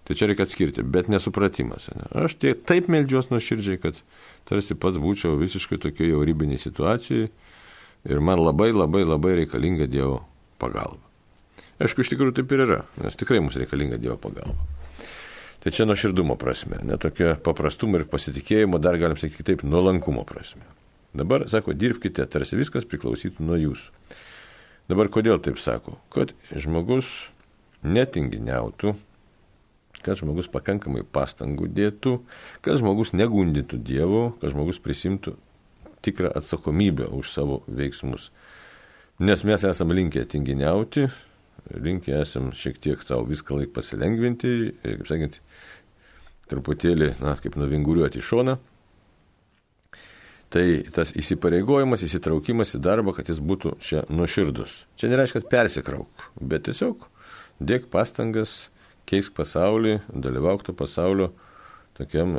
Tai 0.04 0.12
čia 0.18 0.28
reikia 0.28 0.44
atskirti, 0.44 0.82
bet 0.84 1.08
nesupratimas. 1.08 1.88
Ne? 1.96 2.10
Aš 2.26 2.36
tie, 2.36 2.52
taip 2.52 2.90
meldžiuos 2.92 3.30
nuoširdžiai, 3.30 3.80
kad 3.80 4.02
tarsi 4.48 4.76
pats 4.76 5.00
būčiau 5.00 5.38
visiškai 5.40 5.80
tokioje 5.80 6.12
jau 6.12 6.26
rybiniai 6.28 6.60
situacijoje 6.60 7.30
ir 8.04 8.20
man 8.20 8.42
labai 8.42 8.68
labai 8.74 9.06
labai 9.06 9.38
reikalinga 9.40 9.88
Dievo 9.88 10.20
pagalba. 10.60 11.03
Aišku, 11.84 12.00
iš 12.00 12.14
tikrųjų 12.14 12.38
taip 12.38 12.52
ir 12.54 12.64
yra, 12.64 12.78
nes 13.02 13.18
tikrai 13.20 13.42
mums 13.44 13.58
reikalinga 13.60 13.98
Dievo 14.00 14.16
pagalba. 14.20 14.56
Tai 15.64 15.72
čia 15.72 15.86
nuoširdumo 15.88 16.36
prasme, 16.40 16.78
netokia 16.84 17.34
paprastumo 17.40 18.00
ir 18.00 18.06
pasitikėjimo, 18.08 18.80
dar 18.80 18.96
galim 19.00 19.16
sakyti 19.20 19.42
kitaip, 19.42 19.62
nuolankumo 19.68 20.24
prasme. 20.28 20.64
Dabar, 21.16 21.46
sako, 21.48 21.72
dirbkite, 21.78 22.24
tarsi 22.28 22.58
viskas 22.58 22.84
priklausytų 22.88 23.44
nuo 23.44 23.56
jūsų. 23.60 23.92
Dabar 24.92 25.08
kodėl 25.12 25.38
taip 25.44 25.60
sako? 25.62 25.98
Kad 26.12 26.34
žmogus 26.52 27.30
netinginiautų, 27.84 28.92
kad 30.04 30.20
žmogus 30.20 30.50
pakankamai 30.52 31.04
pastangų 31.04 31.70
dėtų, 31.72 32.18
kad 32.64 32.80
žmogus 32.80 33.14
negundytų 33.16 33.80
Dievo, 33.80 34.24
kad 34.40 34.52
žmogus 34.52 34.80
prisimtų 34.84 35.36
tikrą 36.04 36.32
atsakomybę 36.36 37.08
už 37.08 37.32
savo 37.32 37.62
veiksmus. 37.68 38.28
Nes 39.20 39.44
mes 39.48 39.64
esame 39.64 39.96
linkę 39.96 40.26
tinginiauti, 40.28 41.08
linkę 41.70 42.18
esam 42.20 42.50
šiek 42.56 42.78
tiek 42.82 43.02
savo 43.04 43.24
viską 43.28 43.60
laik 43.60 43.72
pasilengvinti, 43.76 44.74
kaip 44.82 45.08
sakant, 45.08 45.40
truputėlį, 46.50 47.14
na, 47.24 47.34
kaip 47.40 47.56
nuvinguriuoti 47.60 48.20
į 48.20 48.26
šoną. 48.28 48.58
Tai 50.54 50.64
tas 50.94 51.10
įsipareigojimas, 51.18 52.04
įsitraukimas 52.06 52.76
į 52.76 52.82
darbą, 52.84 53.14
kad 53.16 53.30
jis 53.32 53.40
būtų 53.42 53.74
čia 53.82 54.04
nuoširdus. 54.12 54.84
Čia 55.00 55.10
nereiškia, 55.10 55.40
kad 55.40 55.50
persikrauk, 55.50 56.28
bet 56.38 56.68
tiesiog 56.68 57.08
dėk 57.58 57.88
pastangas, 57.90 58.68
keisk 59.08 59.34
pasaulį, 59.36 59.98
dalyvauk 60.10 60.62
to 60.66 60.74
pasaulio 60.76 61.32
tokiam 61.98 62.36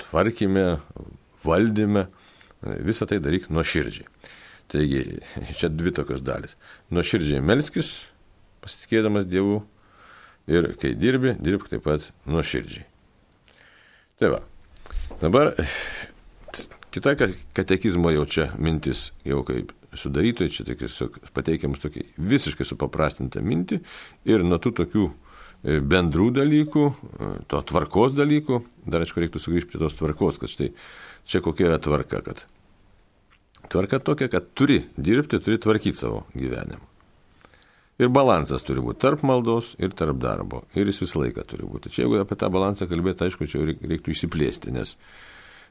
tvarkyme, 0.00 0.78
valdyme, 1.44 2.06
visą 2.62 3.08
tai 3.10 3.18
daryk 3.22 3.50
nuoširdžiai. 3.52 4.08
Taigi, 4.72 5.02
čia 5.58 5.68
dvi 5.68 5.92
tokios 5.92 6.22
dalis. 6.24 6.56
Nuoširdžiai 6.94 7.42
melskis, 7.44 8.06
pasitikėdamas 8.62 9.26
Dievu 9.28 9.60
ir 10.50 10.72
kai 10.80 10.94
dirbi, 10.98 11.36
dirbk 11.42 11.70
taip 11.72 11.84
pat 11.86 12.08
nuoširdžiai. 12.30 12.86
Tai 14.22 14.32
va, 14.36 14.40
dabar 15.22 15.52
kita 16.94 17.14
katekizmo 17.56 18.12
jau 18.12 18.26
čia 18.28 18.50
mintis, 18.60 19.10
jau 19.26 19.40
kaip 19.46 19.72
sudarytojai, 19.96 20.52
čia 20.52 20.66
tiesiog 20.68 21.18
pateikiamus 21.36 21.82
tokį 21.82 22.04
visiškai 22.20 22.66
supaprastintą 22.68 23.42
mintį 23.44 23.80
ir 24.28 24.44
nuo 24.46 24.58
tų 24.62 24.74
tokių 24.80 25.08
e, 25.08 25.80
bendrų 25.80 26.30
dalykų, 26.38 26.84
e, 26.86 27.32
to 27.50 27.60
tvarkos 27.72 28.16
dalykų, 28.16 28.62
dar 28.86 29.04
aišku 29.04 29.24
reiktų 29.24 29.42
sugrįžti 29.42 29.74
prie 29.74 29.82
tos 29.82 29.98
tvarkos, 29.98 30.40
kad 30.40 30.52
štai 30.52 30.70
čia 31.28 31.42
kokia 31.44 31.68
yra 31.70 31.80
tvarka, 31.82 32.22
kad 32.24 32.46
tvarka 33.72 34.00
tokia, 34.00 34.30
kad 34.32 34.48
turi 34.56 34.82
dirbti, 34.96 35.40
turi 35.44 35.60
tvarkyti 35.60 35.98
savo 35.98 36.24
gyvenimą. 36.36 36.91
Ir 38.02 38.10
balansas 38.10 38.64
turi 38.66 38.82
būti 38.82 38.98
tarp 39.04 39.22
maldos 39.26 39.76
ir 39.78 39.92
tarp 39.94 40.18
darbo. 40.22 40.64
Ir 40.74 40.88
jis 40.90 41.04
visą 41.04 41.22
laiką 41.22 41.44
turi 41.46 41.68
būti. 41.68 41.92
Čia 41.92 42.02
jeigu 42.04 42.18
apie 42.22 42.38
tą 42.40 42.48
balansą 42.50 42.88
kalbėti, 42.90 43.28
aišku, 43.28 43.46
čia 43.46 43.62
reiktų 43.62 44.14
išsiplėsti, 44.14 44.72
nes 44.74 44.96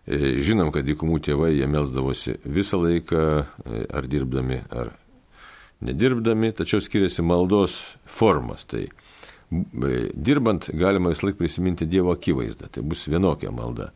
e, 0.05 0.37
žinom, 0.39 0.71
kad 0.71 0.87
dykumų 0.87 1.19
tėvai 1.27 1.51
jie 1.57 1.67
melsdavosi 1.67 2.37
visą 2.45 2.79
laiką, 2.85 3.25
e, 3.65 3.83
ar 3.91 4.07
dirbdami, 4.07 4.61
ar 4.71 4.93
nedirbdami, 5.83 6.53
tačiau 6.55 6.79
skiriasi 6.83 7.25
maldos 7.25 7.77
formas. 8.05 8.63
Tai 8.69 8.85
e, 8.85 8.91
dirbant 10.15 10.69
galima 10.71 11.11
visą 11.11 11.27
laiką 11.27 11.41
prisiminti 11.41 11.89
Dievo 11.89 12.15
akivaizdą, 12.15 12.71
tai 12.71 12.85
bus 12.85 13.09
vienokia 13.11 13.51
malda. 13.51 13.91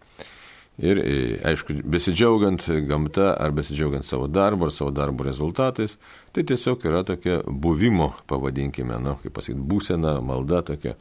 Ir, 0.75 1.00
e, 1.00 1.17
aišku, 1.48 1.77
besidžiaugiant 1.88 2.65
gamta 2.89 3.29
ar 3.39 3.53
besidžiaugiant 3.55 4.03
savo 4.03 4.27
darbu 4.27 4.67
ar 4.67 4.74
savo 4.75 4.91
darbo 4.91 5.24
rezultatais, 5.24 5.96
tai 6.36 6.44
tiesiog 6.44 6.84
yra 6.84 7.05
tokia 7.08 7.39
buvimo, 7.48 8.12
pavadinkime, 8.27 8.98
nu, 9.00 9.15
kaip 9.24 9.38
pasakyti, 9.38 9.63
būsena, 9.72 10.17
malda 10.20 10.65
tokia. 10.67 10.98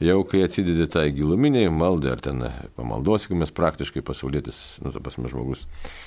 Jau 0.00 0.22
kai 0.24 0.40
atsidedi 0.46 0.86
tai 0.88 1.10
giluminiai 1.12 1.68
maldai, 1.68 2.14
ar 2.14 2.22
ten 2.24 2.40
pamaldos, 2.72 3.26
kai 3.28 3.36
mes 3.36 3.50
praktiškai 3.52 4.00
pasaulėtis, 4.00 4.80
nu, 4.80 4.94
ta 4.94 5.02
pasme 5.04 5.28
žmogus 5.28 5.66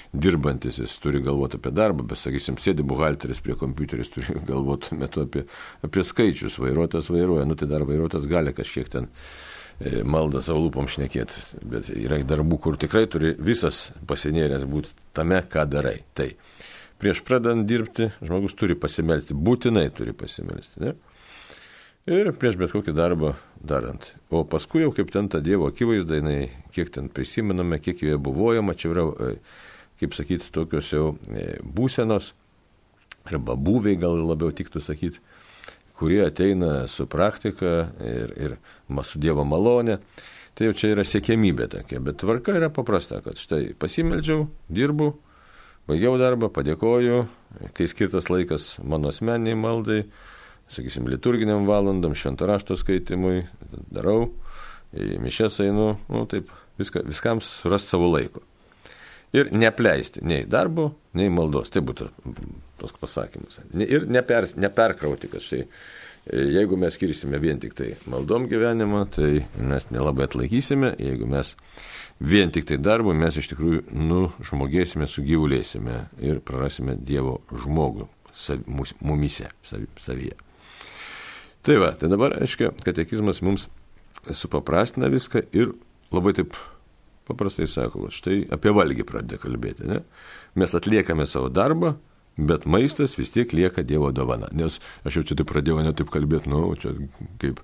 dirbantis, 0.10 0.80
jis 0.82 0.96
turi 1.00 1.22
galvoti 1.22 1.60
apie 1.60 1.70
darbą, 1.78 2.08
bet, 2.10 2.18
sakysim, 2.18 2.58
sėdi 2.58 2.82
buhalteris 2.90 3.40
prie 3.46 3.54
kompiuteris, 3.54 4.10
turi 4.16 4.42
galvoti 4.50 4.98
metu 4.98 5.28
apie, 5.28 5.46
apie 5.86 6.04
skaičius, 6.10 6.58
vairuotojas 6.64 7.12
vairuoja, 7.14 7.46
nu 7.46 7.56
tai 7.56 7.70
dar 7.70 7.86
vairuotojas 7.86 8.26
gali 8.34 8.56
kažkiek 8.58 8.90
ten 8.98 9.12
maldą 10.06 10.42
savo 10.44 10.62
lūpom 10.66 10.88
šnekėti, 10.92 11.42
bet 11.68 11.90
yra 11.92 12.20
darbų, 12.28 12.60
kur 12.62 12.78
tikrai 12.80 13.06
turi 13.12 13.34
visas 13.40 13.92
pasinėręs 14.08 14.68
būti 14.70 14.94
tame, 15.18 15.42
ką 15.50 15.66
darai. 15.70 15.98
Tai 16.16 16.30
prieš 17.02 17.24
pradant 17.28 17.66
dirbti 17.68 18.12
žmogus 18.22 18.56
turi 18.60 18.78
pasimelsti, 18.80 19.36
būtinai 19.36 19.90
turi 19.96 20.14
pasimelsti. 20.16 20.84
Ne? 20.84 20.94
Ir 22.04 22.34
prieš 22.36 22.58
bet 22.60 22.74
kokį 22.76 22.96
darbą 22.96 23.34
darant. 23.64 24.10
O 24.28 24.44
paskui 24.48 24.84
jau 24.84 24.92
kaip 24.96 25.12
ten 25.12 25.30
ta 25.32 25.40
Dievo 25.44 25.70
akivaizda, 25.72 26.18
jinai, 26.20 26.50
kiek 26.76 26.92
ten 26.92 27.08
prisimename, 27.08 27.80
kiek 27.80 28.02
joje 28.04 28.20
buvojama, 28.20 28.76
čia 28.76 28.92
yra, 28.92 29.06
e, 29.08 29.36
kaip 30.02 30.16
sakyti, 30.18 30.52
tokios 30.52 30.90
jau 30.92 31.14
e, 31.32 31.62
būsenos, 31.64 32.34
arba 33.24 33.56
būviai 33.56 33.96
gal 34.02 34.20
labiau 34.20 34.52
tiktų 34.52 34.84
sakyti, 34.84 35.24
kurie 35.98 36.24
ateina 36.26 36.88
su 36.88 37.06
praktika 37.08 37.74
ir, 38.04 38.34
ir 38.38 38.56
su 39.06 39.22
Dievo 39.22 39.46
malonė. 39.46 40.00
Tai 40.54 40.68
jau 40.68 40.76
čia 40.78 40.92
yra 40.94 41.06
siekėmybė 41.08 41.66
tokia, 41.72 42.00
bet 42.04 42.20
tvarka 42.22 42.54
yra 42.54 42.70
paprasta, 42.70 43.24
kad 43.26 43.40
štai 43.42 43.72
pasimeldžiau, 43.80 44.46
dirbu, 44.70 45.08
baigiau 45.90 46.14
darbą, 46.22 46.52
padėkoju, 46.54 47.24
kai 47.74 47.88
skirtas 47.90 48.30
laikas 48.30 48.76
mano 48.86 49.10
asmeniai 49.10 49.58
maldai, 49.58 50.04
sakysim, 50.70 51.10
liturginiam 51.10 51.66
valandam, 51.66 52.14
švento 52.14 52.46
rašto 52.46 52.78
skaitimui, 52.78 53.48
darau, 53.90 54.30
į 54.94 55.18
mišęs 55.26 55.64
einu, 55.66 55.96
nu, 56.14 56.26
taip, 56.30 56.54
viską, 56.78 57.02
viskam 57.10 57.42
surasti 57.42 57.96
savo 57.96 58.14
laiko. 58.14 58.46
Ir 59.34 59.50
neapleisti 59.50 60.22
nei 60.30 60.44
darbo, 60.46 60.92
nei 61.18 61.32
maldos. 61.34 61.72
Tai 61.74 61.82
būtų 61.88 62.10
toks 62.82 63.00
pasakymas. 63.02 63.62
Ir 63.82 64.06
neper, 64.12 64.46
neperkrauti, 64.62 65.32
kad 65.32 65.42
štai 65.42 65.64
jeigu 66.32 66.78
mes 66.80 66.96
skirsime 66.96 67.40
vien 67.42 67.60
tik 67.60 67.74
tai 67.76 67.94
maldom 68.08 68.48
gyvenimą, 68.52 69.04
tai 69.12 69.44
mes 69.60 69.86
nelabai 69.92 70.28
atlaikysime, 70.30 70.94
jeigu 71.00 71.28
mes 71.28 71.56
vien 72.24 72.52
tik 72.54 72.68
tai 72.70 72.78
darbu, 72.80 73.14
mes 73.18 73.38
iš 73.40 73.52
tikrųjų 73.52 73.84
nužmogėsime, 73.92 75.08
sugyvulėsime 75.10 76.00
ir 76.24 76.40
prarasime 76.46 76.96
Dievo 76.96 77.42
žmogų 77.52 78.08
sav, 78.34 78.64
mumise, 79.04 79.50
sav, 79.66 79.84
savyje. 80.00 80.38
Tai 81.64 81.80
va, 81.80 81.94
tai 82.00 82.10
dabar, 82.12 82.38
aiškiai, 82.44 82.74
katekizmas 82.84 83.42
mums 83.44 83.68
supaprastina 84.32 85.12
viską 85.12 85.44
ir 85.56 85.76
labai 86.14 86.34
taip 86.38 86.56
paprastai 87.28 87.68
sako, 87.70 88.10
štai 88.14 88.44
apie 88.54 88.74
valgį 88.76 89.06
pradeda 89.08 89.40
kalbėti. 89.42 89.88
Ne? 89.90 90.02
Mes 90.60 90.76
atliekame 90.76 91.28
savo 91.30 91.52
darbą, 91.54 91.96
bet 92.38 92.66
maistas 92.66 93.18
vis 93.18 93.32
tiek 93.34 93.54
lieka 93.54 93.84
Dievo 93.86 94.12
dovana. 94.12 94.50
Nes 94.58 94.80
aš 95.06 95.20
jau 95.20 95.26
čia 95.30 95.38
taip 95.40 95.52
pradėjau 95.52 95.84
ne 95.86 95.94
taip 95.96 96.12
kalbėti, 96.14 96.50
nu, 96.52 96.66
čia 96.80 96.96
kaip 97.42 97.62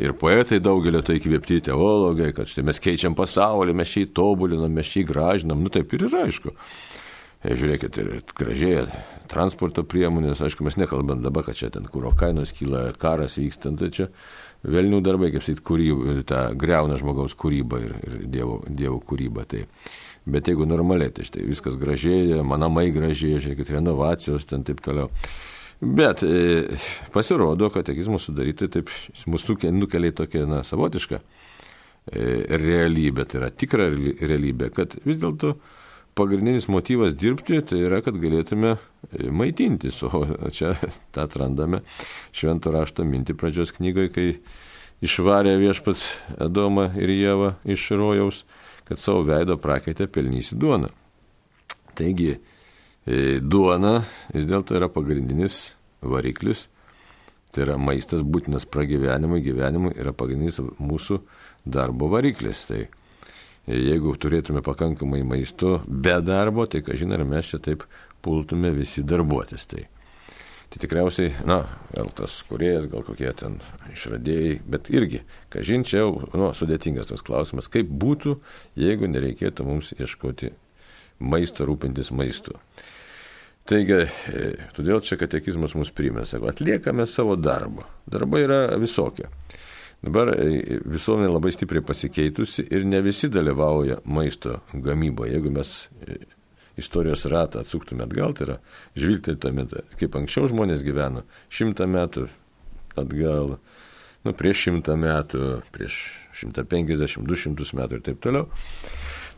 ir 0.00 0.14
poetai 0.16 0.60
daugelio 0.60 1.02
tai 1.04 1.18
įkvėpti 1.20 1.62
teologai, 1.68 2.32
kad 2.36 2.48
štai 2.50 2.66
mes 2.68 2.80
keičiam 2.82 3.16
pasaulį, 3.16 3.76
mes 3.76 3.92
šį 3.92 4.06
tobulinam, 4.16 4.72
mes 4.72 4.88
šį 4.88 5.06
gražinam, 5.08 5.64
nu 5.64 5.72
taip 5.72 5.92
ir 5.96 6.08
yra 6.08 6.26
aišku. 6.26 6.54
E, 7.44 7.52
žiūrėkit, 7.52 8.00
ir 8.00 8.12
gražėja 8.36 8.86
transporto 9.30 9.84
priemonės, 9.86 10.40
aišku, 10.46 10.64
mes 10.66 10.78
nekalbam 10.80 11.20
dabar, 11.24 11.44
kad 11.46 11.58
čia 11.58 11.68
ten 11.74 11.84
kūro 11.90 12.14
kainos 12.16 12.54
kyla, 12.56 12.88
karas 13.00 13.36
vyksta, 13.40 13.74
tai 13.76 13.90
čia 13.92 14.08
velnių 14.72 15.00
darbai, 15.04 15.30
kaip 15.34 15.44
sakyt, 15.46 15.62
kūryba, 15.66 16.18
ta 16.28 16.42
greuna 16.58 16.98
žmogaus 17.00 17.36
kūryba 17.38 17.80
ir, 17.84 17.96
ir 18.06 18.16
dievo, 18.32 18.60
dievo 18.68 19.00
kūryba. 19.04 19.46
Tai. 19.48 19.64
Bet 20.26 20.50
jeigu 20.50 20.66
normaliai, 20.66 21.12
tai 21.14 21.26
štai 21.26 21.44
viskas 21.46 21.76
gražėja, 21.78 22.42
manamai 22.46 22.88
gražėja, 22.94 23.44
žiūrėkit, 23.44 23.70
renovacijos 23.76 24.48
ten 24.50 24.66
taip 24.66 24.82
toliau. 24.82 25.10
Bet 25.80 26.22
e, 26.24 26.76
pasirodo, 27.14 27.68
katekizmo 27.70 28.18
sudaryti 28.18 28.70
taip, 28.72 28.90
mus 29.28 29.44
nukelia 29.46 30.10
į 30.10 30.16
tokią 30.22 30.46
na, 30.48 30.62
savotišką 30.64 31.20
e, 31.20 32.22
realybę, 32.58 33.26
tai 33.28 33.42
yra 33.42 33.50
tikra 33.52 33.90
realybė, 33.92 34.72
kad 34.74 34.96
vis 35.04 35.20
dėlto 35.20 35.54
pagrindinis 36.16 36.68
motyvas 36.72 37.14
dirbti 37.14 37.60
tai 37.68 37.82
yra, 37.84 38.00
kad 38.04 38.18
galėtume 38.20 38.74
e, 38.76 39.28
maitintis, 39.30 40.00
o 40.06 40.24
čia 40.54 40.74
tą 41.14 41.26
atrandame 41.26 41.82
švento 42.34 42.72
rašto 42.74 43.06
mintį 43.06 43.36
pradžios 43.38 43.74
knygoje, 43.76 44.12
kai 44.14 44.26
išvarė 45.04 45.58
viešpats 45.60 46.08
Adomą 46.40 46.90
ir 46.96 47.12
Jėvą 47.12 47.54
iš 47.68 47.90
rojaus, 48.00 48.44
kad 48.88 49.02
savo 49.02 49.26
veido 49.28 49.58
prakaitę 49.60 50.08
pelnysi 50.08 50.56
duoną. 50.56 50.88
Taigi, 51.96 52.36
E, 53.06 53.38
duona 53.38 54.00
vis 54.34 54.48
dėlto 54.50 54.74
yra 54.74 54.88
pagrindinis 54.90 55.76
variklis, 56.02 56.64
tai 57.54 57.62
yra 57.62 57.76
maistas 57.78 58.24
būtinas 58.26 58.66
pragyvenimui, 58.66 59.44
gyvenimui 59.44 59.92
yra 59.94 60.10
pagrindinis 60.10 60.58
mūsų 60.82 61.20
darbo 61.62 62.10
variklis. 62.10 62.64
Tai 62.66 62.80
jeigu 63.66 64.14
turėtume 64.20 64.62
pakankamai 64.64 65.22
maisto 65.26 65.80
be 65.86 66.16
darbo, 66.22 66.66
tai 66.70 66.82
ką 66.86 66.96
žinai, 66.98 67.18
ar 67.20 67.26
mes 67.28 67.50
čia 67.50 67.60
taip 67.62 67.84
pultume 68.22 68.70
visi 68.74 69.02
darbuotis. 69.06 69.66
Tai, 69.70 69.86
tai 70.70 70.82
tikriausiai, 70.82 71.32
na, 71.48 71.62
gal 71.94 72.10
tas 72.16 72.38
kuriejas, 72.48 72.88
gal 72.92 73.04
kokie 73.06 73.32
ten 73.38 73.58
išradėjai, 73.92 74.60
bet 74.70 74.90
irgi, 74.94 75.24
ką 75.52 75.64
žin, 75.66 75.86
čia 75.86 76.04
jau 76.04 76.12
nu, 76.34 76.52
sudėtingas 76.54 77.10
tas 77.10 77.24
klausimas, 77.26 77.70
kaip 77.72 77.90
būtų, 77.90 78.38
jeigu 78.78 79.10
nereikėtų 79.10 79.66
mums 79.66 79.94
ieškoti 79.98 80.52
maisto, 81.18 81.66
rūpintis 81.66 82.12
maistu. 82.14 82.58
Taigi, 83.66 84.04
e, 84.30 84.50
todėl 84.76 85.00
čia 85.02 85.16
katekizmas 85.18 85.74
mus 85.74 85.90
primė, 85.90 86.22
sako, 86.28 86.52
atliekame 86.52 87.02
savo 87.10 87.34
darbą. 87.34 87.88
Darbai 88.06 88.44
yra 88.44 88.60
visokie. 88.78 89.26
Dabar 90.04 90.30
e, 90.34 90.80
visuomenė 90.84 91.30
labai 91.32 91.52
stipriai 91.54 91.84
pasikeitusi 91.86 92.66
ir 92.70 92.84
ne 92.86 93.00
visi 93.04 93.30
dalyvauja 93.32 94.02
maisto 94.04 94.60
gamyboje. 94.72 95.32
Jeigu 95.34 95.52
mes 95.54 95.72
e, 96.04 96.18
istorijos 96.76 97.24
ratą 97.32 97.62
atsuktume 97.64 98.04
atgal, 98.04 98.34
tai 98.36 98.46
yra 98.46 98.58
žvilgteltume, 98.98 99.66
kaip 99.96 100.18
anksčiau 100.20 100.50
žmonės 100.52 100.84
gyveno, 100.86 101.24
šimtą 101.48 101.88
metų 101.88 102.26
atgal, 103.00 103.56
nu, 104.26 104.34
prieš 104.36 104.66
šimtą 104.68 104.96
metų, 105.00 105.44
prieš 105.74 106.00
šimtą 106.36 106.66
penkisdešimt, 106.68 107.28
du 107.28 107.38
šimtus 107.38 107.72
metų 107.76 107.98
ir 107.98 108.04
taip 108.10 108.20
toliau, 108.24 108.50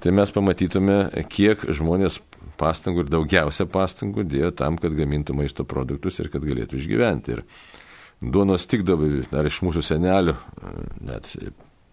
tai 0.02 0.14
mes 0.14 0.34
pamatytume, 0.34 0.98
kiek 1.30 1.62
žmonės 1.78 2.18
pastangų 2.58 3.06
ir 3.06 3.12
daugiausia 3.14 3.68
pastangų 3.70 4.26
dėjo 4.26 4.50
tam, 4.58 4.78
kad 4.82 4.96
gamintų 4.98 5.36
maisto 5.38 5.66
produktus 5.68 6.18
ir 6.18 6.30
kad 6.32 6.42
galėtų 6.42 6.80
išgyventi. 6.80 7.38
Ir 7.38 7.44
duonos 8.20 8.66
tikdavo 8.70 9.08
dar 9.32 9.46
iš 9.46 9.60
mūsų 9.66 9.82
senelių, 9.84 10.34
net 11.06 11.30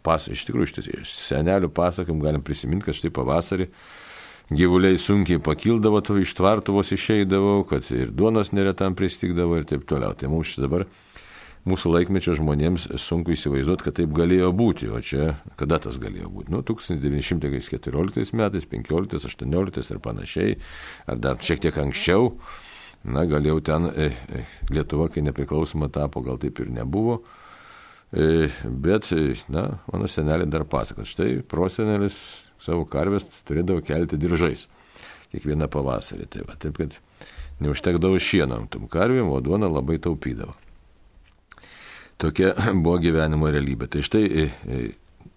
pas, 0.06 0.28
iš 0.30 0.46
tikrųjų 0.48 0.86
iš 1.02 1.14
senelių 1.18 1.72
pasakom 1.74 2.20
galim 2.22 2.44
prisiminti, 2.46 2.88
kad 2.88 2.98
štai 2.98 3.14
pavasarį 3.14 3.70
gyvuliai 4.54 4.98
sunkiai 5.02 5.42
pakildavo, 5.42 6.02
to 6.06 6.20
iš 6.22 6.36
tvartuvos 6.38 6.92
išeidavo, 6.94 7.64
kad 7.70 7.88
ir 7.94 8.12
duonos 8.14 8.54
neretam 8.54 8.96
pristikdavo 8.98 9.58
ir 9.58 9.66
taip 9.70 9.88
toliau. 9.90 10.14
Tai 10.14 10.30
mums 10.30 10.54
dabar 10.62 10.86
mūsų 11.66 11.96
laikmečio 11.96 12.36
žmonėms 12.38 12.88
sunku 13.02 13.34
įsivaizduoti, 13.34 13.88
kad 13.88 13.98
taip 13.98 14.14
galėjo 14.14 14.52
būti. 14.54 14.92
O 14.94 15.02
čia 15.02 15.34
kada 15.58 15.80
tas 15.82 15.98
galėjo 16.02 16.30
būti? 16.30 16.54
Nu, 16.54 16.62
1914 16.66 18.38
metais, 18.38 18.70
15, 18.70 19.18
18 19.34 19.92
ir 19.96 20.04
panašiai, 20.06 20.56
ar 21.10 21.22
dar 21.22 21.42
šiek 21.42 21.66
tiek 21.66 21.82
anksčiau. 21.82 22.36
Na, 23.06 23.26
gal 23.30 23.46
jau 23.46 23.60
ten 23.62 23.90
e, 23.94 24.10
Lietuva, 24.74 25.10
kai 25.14 25.22
nepriklausoma 25.26 25.92
tapo, 25.94 26.24
gal 26.26 26.40
taip 26.42 26.60
ir 26.64 26.72
nebuvo. 26.74 27.20
E, 28.10 28.48
bet, 28.66 29.12
na, 29.54 29.68
mano 29.92 30.10
senelė 30.10 30.48
dar 30.50 30.66
pasakot, 30.70 31.06
štai 31.10 31.44
prosenelis 31.50 32.18
savo 32.62 32.86
karvės 32.90 33.28
turėdavo 33.46 33.84
kelti 33.86 34.18
diržais 34.18 34.66
kiekvieną 35.34 35.70
pavasarį. 35.70 36.30
Tai 36.34 36.46
va, 36.50 36.58
taip, 36.62 36.80
kad 36.82 36.98
neužtekdavo 37.62 38.20
šieno 38.22 38.64
tom 38.72 38.90
karvėm, 38.92 39.30
o 39.30 39.42
duona 39.44 39.70
labai 39.70 40.00
taupydavo. 40.02 40.56
Tokia 42.22 42.56
buvo 42.84 42.98
gyvenimo 43.04 43.52
realybė. 43.54 43.92
Tai 43.92 44.06
štai 44.08 44.26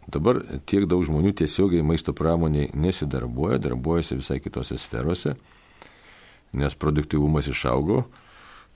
dabar 0.08 0.40
tiek 0.68 0.86
daug 0.88 1.04
žmonių 1.06 1.34
tiesiogiai 1.36 1.84
maisto 1.84 2.14
pramoniai 2.16 2.72
nesidarbuoja, 2.72 3.60
darbuojasi 3.68 4.18
visai 4.22 4.40
kitose 4.40 4.78
sferose, 4.80 5.36
nes 6.52 6.74
produktivumas 6.78 7.50
išaugo. 7.50 8.04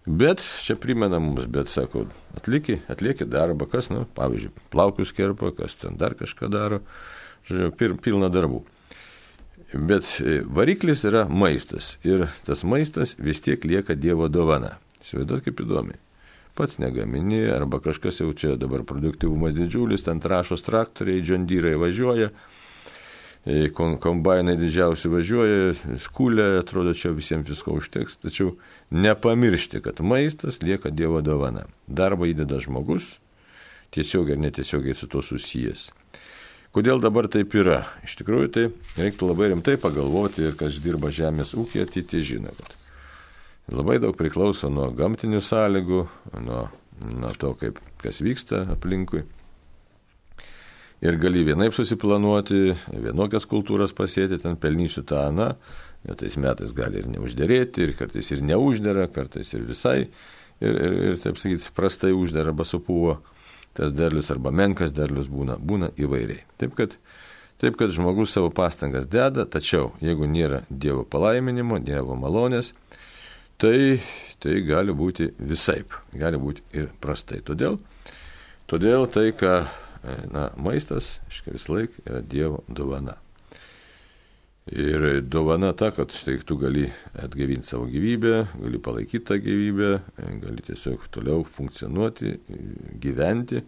Bet 0.07 0.43
čia 0.65 0.75
primena 0.77 1.21
mums, 1.23 1.47
bet 1.47 1.71
sako, 1.71 2.09
atlieki, 2.35 2.81
atlieki 2.91 3.29
darbą, 3.31 3.69
kas, 3.71 3.89
na, 3.93 4.03
pavyzdžiui, 4.19 4.51
plaukus 4.75 5.15
kerpa, 5.15 5.53
kas 5.55 5.79
ten 5.79 5.95
dar 6.01 6.17
kažką 6.19 6.51
daro, 6.51 6.81
žodžiu, 7.47 7.71
pir, 7.79 7.95
pilna 8.03 8.33
darbų. 8.33 8.65
Bet 9.73 10.09
e, 10.21 10.41
variklis 10.43 11.07
yra 11.09 11.25
maistas 11.31 11.97
ir 12.05 12.27
tas 12.45 12.67
maistas 12.67 13.15
vis 13.17 13.41
tiek 13.41 13.63
lieka 13.65 13.95
Dievo 13.95 14.27
dovana. 14.29 14.75
Įsivaizduot 15.01 15.47
kaip 15.47 15.63
įdomi 15.65 16.01
pats 16.55 16.79
negamini, 16.79 17.47
arba 17.49 17.81
kažkas 17.81 18.21
jau 18.21 18.33
čia 18.37 18.57
dabar 18.61 18.85
produktivumas 18.85 19.57
didžiulis, 19.57 20.05
ten 20.05 20.21
trašos 20.21 20.65
traktoriai, 20.67 21.23
džondyrai 21.25 21.75
važiuoja, 21.81 22.29
kombainai 23.45 24.55
didžiausi 24.55 25.11
važiuoja, 25.11 25.73
skulė, 25.99 26.61
atrodo, 26.61 26.95
čia 26.95 27.11
visiems 27.11 27.49
visko 27.49 27.75
užteks, 27.75 28.21
tačiau 28.23 28.55
nepamiršti, 28.91 29.81
kad 29.83 30.01
maistas 30.01 30.61
lieka 30.63 30.91
Dievo 30.91 31.21
dovana. 31.23 31.67
Darbą 31.89 32.31
įdeda 32.31 32.61
žmogus, 32.63 33.19
tiesiog 33.91 34.31
ir 34.31 34.39
netiesiogiai 34.39 34.95
su 34.95 35.11
to 35.11 35.23
susijęs. 35.23 35.91
Kodėl 36.73 37.03
dabar 37.03 37.27
taip 37.29 37.53
yra? 37.59 37.83
Iš 38.07 38.15
tikrųjų, 38.23 38.49
tai 38.49 38.63
reiktų 38.97 39.27
labai 39.29 39.51
rimtai 39.53 39.75
pagalvoti 39.77 40.47
ir 40.47 40.55
kas 40.57 40.79
dirba 40.81 41.11
žemės 41.13 41.53
ūkį, 41.59 41.83
ateitie 41.83 42.23
žino, 42.25 42.55
kad 42.57 42.79
labai 43.75 43.99
daug 44.01 44.17
priklauso 44.17 44.71
nuo 44.73 44.87
gamtinių 44.95 45.43
sąlygų, 45.45 46.07
nuo, 46.47 46.63
nuo 47.11 47.33
to, 47.37 47.53
kaip, 47.61 47.83
kas 48.01 48.23
vyksta 48.25 48.65
aplinkui. 48.73 49.27
Ir 51.03 51.17
gali 51.19 51.43
vienaip 51.43 51.75
susiplanuoti, 51.75 52.77
vienokias 52.95 53.49
kultūras 53.51 53.91
pasėti, 53.97 54.39
ten 54.39 54.55
pelnysiu 54.61 55.03
tą, 55.03 55.25
na, 55.35 55.49
jo 56.07 56.15
tais 56.19 56.37
metais 56.39 56.71
gali 56.79 57.01
ir 57.03 57.09
neuždėrėti, 57.11 57.89
ir 57.89 57.97
kartais 57.99 58.31
ir 58.31 58.45
neuždėra, 58.47 59.09
kartais 59.11 59.51
ir 59.57 59.65
visai, 59.67 59.97
ir, 60.63 60.79
ir, 60.79 60.97
ir 61.11 61.19
taip 61.25 61.43
sakyti, 61.43 61.73
prastai 61.75 62.13
uždėra 62.15 62.53
arba 62.53 62.67
supūvo 62.69 63.19
tas 63.75 63.93
derlius 63.97 64.31
arba 64.31 64.53
menkas 64.55 64.93
derlius 64.95 65.31
būna, 65.33 65.57
būna 65.59 65.91
įvairiai. 65.99 66.45
Taip 66.61 66.77
kad, 66.79 66.97
taip 67.63 67.79
kad 67.81 67.93
žmogus 67.95 68.35
savo 68.37 68.53
pastangas 68.55 69.09
deda, 69.11 69.47
tačiau 69.49 69.93
jeigu 70.05 70.29
nėra 70.29 70.63
Dievo 70.69 71.03
palaiminimo, 71.09 71.81
Dievo 71.83 72.17
malonės, 72.21 72.73
tai, 73.63 74.01
tai 74.43 74.61
gali 74.69 74.95
būti 74.95 75.33
visaip, 75.39 75.97
gali 76.15 76.41
būti 76.41 76.65
ir 76.77 76.91
prastai. 77.01 77.41
Todėl, 77.47 77.81
todėl 78.71 79.09
tai, 79.11 79.31
ką 79.33 79.63
na, 80.33 80.51
maistas, 80.57 81.19
aiškiai 81.29 81.57
vis 81.57 81.69
laik 81.71 82.01
yra 82.07 82.23
Dievo 82.23 82.63
dovana. 82.69 83.19
Ir 84.71 85.23
dovana 85.27 85.73
ta, 85.75 85.91
kad 85.91 86.13
štai 86.15 86.37
tu 86.47 86.55
gali 86.61 86.85
atgaivinti 87.19 87.67
savo 87.67 87.89
gyvybę, 87.91 88.35
gali 88.61 88.79
palaikyti 88.79 89.25
tą 89.27 89.39
gyvybę, 89.43 89.91
e, 90.23 90.29
gali 90.45 90.63
tiesiog 90.63 91.09
toliau 91.11 91.43
funkcionuoti, 91.43 92.37
gyventi, 93.03 93.65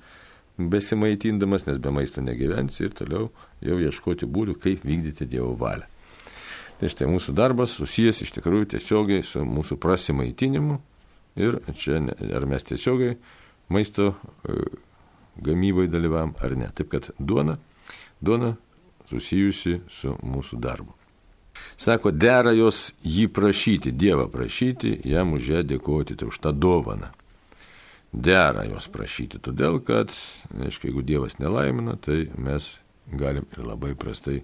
besimaitindamas, 0.59 1.67
nes 1.67 1.81
be 1.83 1.91
maisto 1.91 2.23
negyvensi 2.23 2.87
ir 2.87 2.95
toliau 2.95 3.33
jau 3.65 3.81
ieškoti 3.83 4.31
būdų, 4.31 4.55
kaip 4.63 4.87
vykdyti 4.87 5.27
Dievo 5.27 5.57
valią. 5.59 5.91
Tai 6.79 6.91
štai 6.91 7.11
mūsų 7.11 7.35
darbas 7.35 7.75
susijęs 7.79 8.23
iš 8.23 8.35
tikrųjų 8.37 8.71
tiesiogiai 8.75 9.27
su 9.27 9.43
mūsų 9.47 9.79
prasimaitinimu 9.83 10.79
ir 11.43 11.59
čia 11.75 12.01
ar 12.35 12.47
mes 12.51 12.67
tiesiogiai 12.67 13.19
maisto 13.73 14.13
e, 15.37 15.43
gamybai 15.43 15.89
dalyvavom 15.89 16.35
ar 16.41 16.57
ne. 16.57 16.71
Taip 16.75 16.93
kad 16.95 17.11
duona, 17.19 17.57
duona 18.21 18.55
susijusi 19.11 19.81
su 19.89 20.15
mūsų 20.23 20.61
darbu. 20.61 20.95
Sako, 21.77 22.11
dera 22.11 22.53
jos 22.55 22.93
jį 23.07 23.29
prašyti, 23.35 23.93
Dievą 23.95 24.27
prašyti, 24.31 24.97
jam 25.07 25.35
už 25.35 25.51
ją 25.51 25.63
dėkoti, 25.67 26.17
tai 26.19 26.31
už 26.31 26.39
tą 26.39 26.53
dovaną. 26.53 27.11
dera 28.15 28.63
jos 28.69 28.87
prašyti, 28.89 29.41
todėl 29.43 29.81
kad, 29.83 30.13
aišku, 30.55 30.87
jeigu 30.89 31.03
Dievas 31.03 31.39
nelaimina, 31.43 31.97
tai 31.99 32.29
mes 32.39 32.77
galim 33.11 33.47
ir 33.57 33.67
labai 33.67 33.95
prastai 33.99 34.43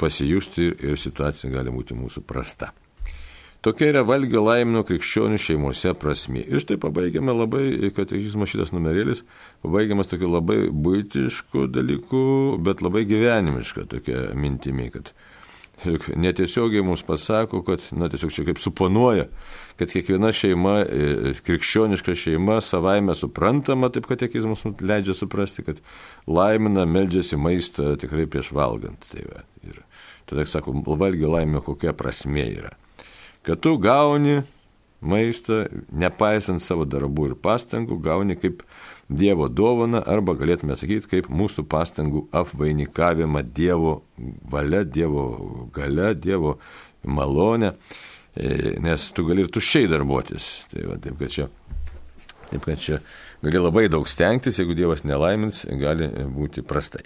pasijusti 0.00 0.66
ir 0.74 0.98
situacija 0.98 1.52
gali 1.52 1.70
būti 1.70 1.94
mūsų 1.94 2.24
prasta. 2.26 2.72
Tokia 3.60 3.90
yra 3.92 4.00
valgio 4.08 4.40
laimino 4.40 4.80
krikščionių 4.88 5.36
šeimose 5.36 5.92
prasme. 6.00 6.40
Ir 6.48 6.62
štai 6.62 6.78
pabaigiame 6.80 7.34
labai, 7.36 7.64
katekizmo 7.92 8.48
šitas 8.48 8.72
numerėlis, 8.72 9.20
pabaigiamas 9.60 10.08
tokiu 10.08 10.30
labai 10.32 10.62
būtišku 10.72 11.66
dalyku, 11.68 12.22
bet 12.64 12.80
labai 12.80 13.04
gyvenimiška 13.10 13.84
tokia 13.92 14.30
mintimi, 14.32 14.88
kad 14.94 15.12
netiesiogiai 16.16 16.84
mums 16.84 17.04
pasako, 17.04 17.60
kad, 17.64 17.84
na, 17.92 18.08
tiesiog 18.08 18.32
čia 18.32 18.46
kaip 18.48 18.60
suponuoja, 18.60 19.28
kad 19.80 19.92
kiekviena 19.92 20.32
šeima, 20.32 20.74
e, 20.80 21.34
krikščioniška 21.44 22.16
šeima 22.16 22.62
savaime 22.64 23.12
suprantama, 23.16 23.92
taip 23.92 24.08
katekizmas 24.08 24.64
leidžia 24.80 25.16
suprasti, 25.16 25.64
kad 25.68 25.80
laimina, 26.28 26.88
meldžiasi 26.88 27.36
maistą 27.40 27.94
tikrai 28.00 28.24
prieš 28.24 28.54
valgant. 28.56 29.04
Tai 29.12 29.24
va, 29.28 29.44
ir 29.68 29.84
tada, 30.28 30.48
sako, 30.48 30.80
valgio 30.96 31.32
laimė 31.36 31.64
kokia 31.64 31.96
prasme 31.96 32.48
yra. 32.56 32.76
Kad 33.46 33.60
tu 33.64 33.76
gauni 33.80 34.42
maistą, 35.00 35.64
nepaisant 35.92 36.62
savo 36.62 36.84
darbų 36.88 37.30
ir 37.30 37.36
pastangų, 37.40 38.00
gauni 38.04 38.36
kaip 38.40 38.64
Dievo 39.10 39.48
dovana 39.50 40.04
arba 40.06 40.36
galėtume 40.38 40.76
sakyti 40.78 41.08
kaip 41.10 41.30
mūsų 41.34 41.64
pastangų 41.66 42.28
apvainikavimą 42.36 43.42
Dievo 43.56 43.96
valia, 44.52 44.84
Dievo 44.84 45.24
gale, 45.74 46.12
Dievo 46.14 46.58
malonę, 47.02 47.72
e, 48.36 48.76
nes 48.78 49.08
tu 49.16 49.24
gali 49.26 49.42
ir 49.42 49.50
tuščiai 49.50 49.88
darbuotis. 49.90 50.50
Tai 50.70 50.84
va, 50.92 50.98
taip, 51.02 51.16
kad 51.18 51.34
čia, 51.34 51.48
taip, 52.52 52.68
kad 52.68 52.78
čia 52.78 53.00
gali 53.42 53.64
labai 53.64 53.88
daug 53.90 54.06
stengtis, 54.06 54.60
jeigu 54.60 54.78
Dievas 54.78 55.02
nelaimins, 55.02 55.64
gali 55.80 56.12
būti 56.30 56.62
prastai. 56.62 57.02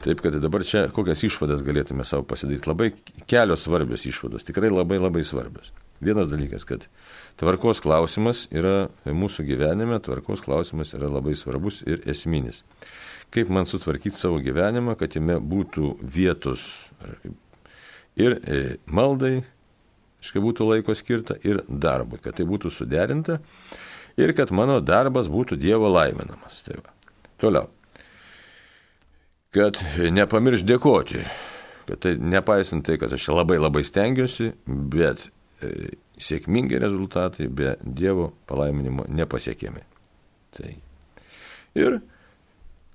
Taip, 0.00 0.22
kad 0.24 0.36
dabar 0.40 0.62
čia 0.64 0.86
kokias 0.96 1.20
išvadas 1.26 1.60
galėtume 1.64 2.06
savo 2.08 2.24
pasidaryti. 2.24 2.70
Labai 2.70 2.88
kelios 3.28 3.66
svarbios 3.66 4.06
išvados, 4.08 4.46
tikrai 4.48 4.70
labai 4.72 4.96
labai 4.96 5.20
svarbios. 5.28 5.74
Vienas 6.00 6.30
dalykas, 6.30 6.64
kad 6.64 6.86
tvarkos 7.40 7.82
klausimas 7.84 8.46
yra 8.48 8.88
mūsų 9.04 9.44
gyvenime, 9.50 9.98
tvarkos 10.00 10.40
klausimas 10.46 10.94
yra 10.96 11.10
labai 11.12 11.34
svarbus 11.36 11.82
ir 11.84 12.00
esminis. 12.08 12.62
Kaip 13.30 13.52
man 13.52 13.68
sutvarkyti 13.68 14.16
savo 14.16 14.38
gyvenimą, 14.40 14.94
kad 14.98 15.18
jame 15.18 15.36
būtų 15.36 15.98
vietos 16.00 16.64
ir 18.16 18.38
e, 18.40 18.62
maldai, 18.88 19.42
iškai 20.24 20.40
būtų 20.46 20.70
laiko 20.70 20.96
skirta, 20.96 21.36
ir 21.44 21.60
darbui, 21.68 22.22
kad 22.24 22.38
tai 22.40 22.48
būtų 22.48 22.72
suderinta 22.72 23.36
ir 24.16 24.32
kad 24.32 24.48
mano 24.56 24.80
darbas 24.80 25.28
būtų 25.28 25.60
Dievo 25.60 25.92
laiminamas. 25.92 26.62
Tai 26.64 26.80
va. 26.80 26.96
Toliau 27.40 27.68
kad 29.54 29.78
nepamirš 29.98 30.62
dėkoti, 30.66 31.24
kad 31.88 32.02
tai 32.04 32.14
nepaisant 32.18 32.86
tai, 32.86 32.98
kad 33.02 33.12
aš 33.12 33.30
labai 33.34 33.58
labai 33.58 33.82
stengiuosi, 33.86 34.52
bet 34.66 35.26
e, 35.62 35.90
sėkmingi 36.20 36.78
rezultatai 36.80 37.48
be 37.48 37.74
Dievo 37.82 38.30
palaiminimo 38.50 39.08
nepasiekėme. 39.10 39.82
Tai. 40.54 40.72
Ir 41.78 42.00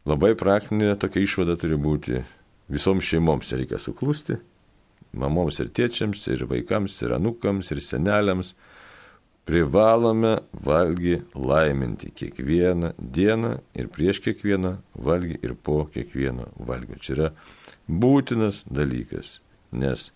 labai 0.08 0.34
praktinė 0.40 0.94
tokia 1.00 1.24
išvada 1.26 1.58
turi 1.60 1.80
būti 1.80 2.24
visoms 2.72 3.08
šeimoms 3.08 3.52
reikia 3.56 3.80
suklusti, 3.82 4.38
mamoms 5.16 5.60
ir 5.64 5.72
tėčiams, 5.76 6.24
ir 6.32 6.46
vaikams, 6.50 6.96
ir 7.06 7.16
anukams, 7.16 7.72
ir 7.72 7.82
seneliams, 7.84 8.54
privalome 9.46 10.38
valgy 10.66 11.22
laiminti 11.36 12.10
kiekvieną 12.12 12.94
dieną 13.00 13.58
ir 13.78 13.90
prieš 13.94 14.20
kiekvieną 14.26 14.76
valgy 14.96 15.38
ir 15.44 15.54
po 15.56 15.86
kiekvieno 15.86 16.50
valgio. 16.58 16.98
Čia 16.98 17.14
yra 17.16 17.32
būtinas 17.88 18.64
dalykas, 18.66 19.40
nes 19.72 20.10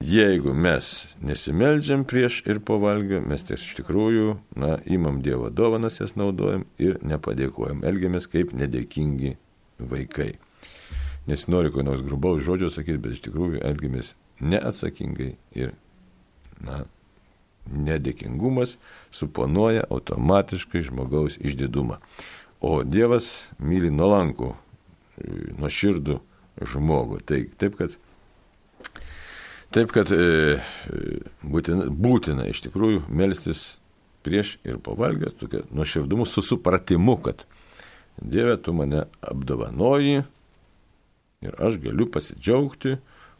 jeigu 0.00 0.54
mes 0.54 1.16
nesimeldžiam 1.20 2.06
prieš 2.08 2.40
ir 2.48 2.62
po 2.64 2.78
valgio, 2.80 3.20
mes 3.20 3.44
tiesiog 3.44 3.68
iš 3.68 3.76
tikrųjų, 3.82 4.30
na, 4.56 4.78
imam 4.86 5.20
Dievo 5.22 5.50
dovanas, 5.50 6.00
jas 6.00 6.16
naudojam 6.16 6.64
ir 6.80 6.98
nepadėkojam, 7.04 7.84
elgiamės 7.84 8.26
kaip 8.32 8.56
nedėkingi 8.56 9.36
vaikai. 9.78 10.32
Nes 11.28 11.46
noriu 11.46 11.70
ko 11.70 11.84
nors 11.86 12.02
grubaus 12.02 12.42
žodžio 12.42 12.72
sakyti, 12.72 12.98
bet 12.98 13.14
iš 13.18 13.22
tikrųjų 13.28 13.60
elgiamės 13.62 14.16
neatsakingai 14.40 15.34
ir, 15.54 15.76
na, 16.64 16.82
nedėkingumas 17.70 18.76
suponuoja 19.14 19.86
automatiškai 19.90 20.82
žmogaus 20.86 21.38
išdidumą. 21.40 22.00
O 22.62 22.82
Dievas 22.86 23.48
myli 23.58 23.90
nuolankų, 23.90 24.52
nuoširdų 25.58 26.18
žmogų. 26.72 27.20
Tai, 27.26 27.40
taip, 27.58 27.76
kad, 27.78 27.96
taip, 29.74 29.92
kad 29.94 30.12
e, 30.14 30.58
būtina, 31.42 31.88
būtina 31.90 32.46
iš 32.50 32.64
tikrųjų 32.66 33.04
melstis 33.10 33.76
prieš 34.22 34.56
ir 34.66 34.78
po 34.82 34.94
valgio, 34.98 35.32
tokia 35.34 35.64
nuoširdumu, 35.74 36.26
su 36.26 36.44
supratimu, 36.44 37.16
kad 37.24 37.46
Dieve, 38.22 38.58
tu 38.60 38.74
mane 38.76 39.06
apdovanoji 39.24 40.20
ir 41.42 41.54
aš 41.58 41.78
galiu 41.82 42.06
pasidžiaugti 42.12 42.98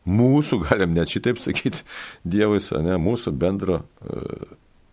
mūsų, 0.08 0.62
galim 0.68 0.96
net 0.96 1.12
šitaip 1.12 1.40
sakyti, 1.42 1.84
Dievui, 2.24 2.60
ne, 2.84 2.98
mūsų 3.02 3.34
bendro 3.38 3.82
e, 3.82 4.22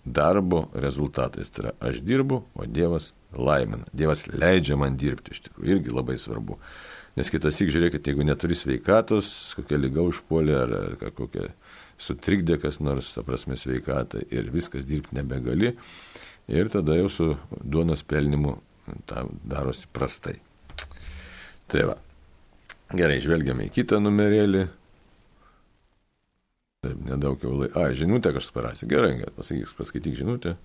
darbo 0.06 0.68
rezultatais. 0.74 1.52
Tai 1.54 1.66
yra, 1.66 1.74
aš 1.90 2.04
dirbu, 2.06 2.44
o 2.54 2.68
Dievas 2.68 3.14
laimina. 3.34 3.88
Dievas 3.94 4.26
leidžia 4.30 4.78
man 4.80 4.98
dirbti, 5.00 5.36
iš 5.36 5.48
tikrųjų, 5.48 5.76
irgi 5.78 5.96
labai 5.96 6.18
svarbu. 6.22 6.60
Nes 7.18 7.32
kitas 7.34 7.58
tik 7.60 7.72
žiūrėkit, 7.74 8.06
jeigu 8.06 8.24
neturi 8.24 8.56
sveikatos, 8.56 9.30
kokia 9.58 9.80
lyga 9.82 10.06
užpuolė 10.08 10.56
ar, 10.56 10.76
ar 10.94 11.14
kokia 11.18 11.50
sutrikdė 12.00 12.60
kas 12.62 12.80
nors, 12.80 13.12
ta 13.16 13.26
prasme, 13.28 13.58
sveikatą 13.60 14.22
ir 14.32 14.52
viskas 14.54 14.88
dirbti 14.88 15.18
nebegali. 15.18 15.74
Ir 16.50 16.70
tada 16.74 16.96
jau 16.98 17.10
su 17.12 17.34
duonos 17.62 18.06
pelnimu 18.08 18.56
darosi 19.46 19.90
prastai. 19.94 20.40
Tai 21.70 21.84
va. 21.92 21.98
Gerai, 22.90 23.20
žvelgiame 23.22 23.68
į 23.68 23.74
kitą 23.74 24.00
numerėlį. 24.02 24.64
Nedaug 27.06 27.44
jau 27.44 27.54
laiko. 27.56 27.80
A, 27.80 27.94
žinutę 27.96 28.34
kažkas 28.36 28.56
parašė. 28.56 28.90
Gerai, 28.92 29.14
pasakyk, 29.36 29.72
paskaityk 29.78 30.18
žinutę. 30.20 30.56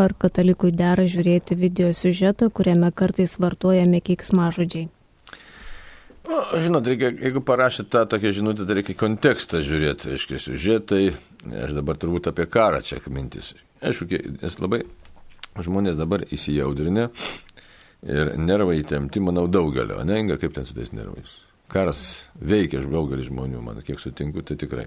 Ar 0.00 0.14
katalikui 0.16 0.72
dera 0.72 1.04
žiūrėti 1.04 1.56
video 1.58 1.90
siužetą, 1.92 2.48
kuriame 2.54 2.88
kartais 2.96 3.36
vartojami 3.42 4.00
keiksmažodžiai? 4.04 4.88
O, 6.22 6.38
žinot, 6.62 6.86
reikia, 6.88 7.10
jeigu 7.12 7.42
parašyt 7.44 7.90
tą 7.92 8.06
tokią 8.08 8.32
žinutę, 8.38 8.64
tai 8.64 8.78
reikia 8.78 8.96
kontekstą 8.96 9.60
žiūrėti, 9.66 10.14
aiškiai, 10.14 10.40
siužetai, 10.40 11.04
aš 11.66 11.76
dabar 11.76 12.00
turbūt 12.00 12.30
apie 12.30 12.46
karą 12.48 12.80
čia 12.86 13.02
mintis. 13.12 13.52
Aišku, 13.82 14.08
nes 14.38 14.58
labai 14.62 14.84
žmonės 15.60 15.98
dabar 16.00 16.24
įsijaudrinę 16.24 17.08
ir 18.08 18.34
nervai 18.40 18.80
įtemti, 18.80 19.20
manau, 19.20 19.48
daugelio, 19.50 20.00
ne, 20.06 20.22
kaip 20.38 20.54
ten 20.54 20.64
su 20.64 20.78
tais 20.78 20.94
nervais 20.94 21.42
karas 21.72 22.02
veikia 22.36 22.82
daugelį 22.84 23.26
žmonių, 23.30 23.62
man 23.64 23.80
kiek 23.84 24.00
sutinku, 24.00 24.44
tai 24.44 24.58
tikrai. 24.60 24.86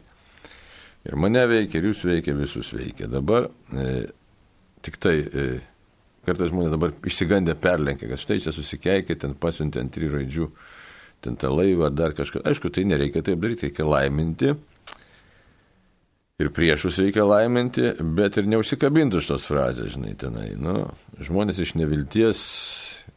Ir 1.05 1.17
mane 1.21 1.43
veikia, 1.49 1.79
ir 1.79 1.91
jūs 1.91 2.03
veikia, 2.07 2.33
visus 2.37 2.71
veikia. 2.73 3.07
Dabar 3.11 3.49
e, 3.69 3.89
tik 4.85 4.97
tai, 5.01 5.15
e, 5.21 5.45
kartais 6.25 6.49
žmonės 6.49 6.73
dabar 6.73 6.95
išsigandę 7.05 7.53
perlenkia, 7.61 8.09
kad 8.09 8.21
štai 8.21 8.39
čia 8.41 8.53
susikeikė, 8.55 9.17
ten 9.21 9.35
pasiuntė 9.37 9.83
ant 9.83 9.93
trijų 9.93 10.15
raidžių, 10.15 10.47
ten 11.25 11.37
tą 11.41 11.51
laivą 11.53 11.89
ar 11.89 11.93
dar 11.93 12.15
kažką. 12.17 12.41
Aišku, 12.49 12.73
tai 12.73 12.87
nereikia 12.89 13.21
taip 13.25 13.43
daryti, 13.43 13.69
reikia 13.69 13.85
laiminti. 13.89 14.55
Ir 16.41 16.49
priešus 16.51 16.97
reikia 16.99 17.23
laiminti, 17.23 17.93
bet 18.17 18.41
ir 18.41 18.49
neužsikabinti 18.51 19.21
už 19.21 19.29
tos 19.29 19.45
frazės, 19.47 19.93
žinai, 19.93 20.17
tenai. 20.19 20.49
Nu, 20.59 20.89
žmonės 21.23 21.61
iš 21.63 21.77
nevilties 21.79 22.41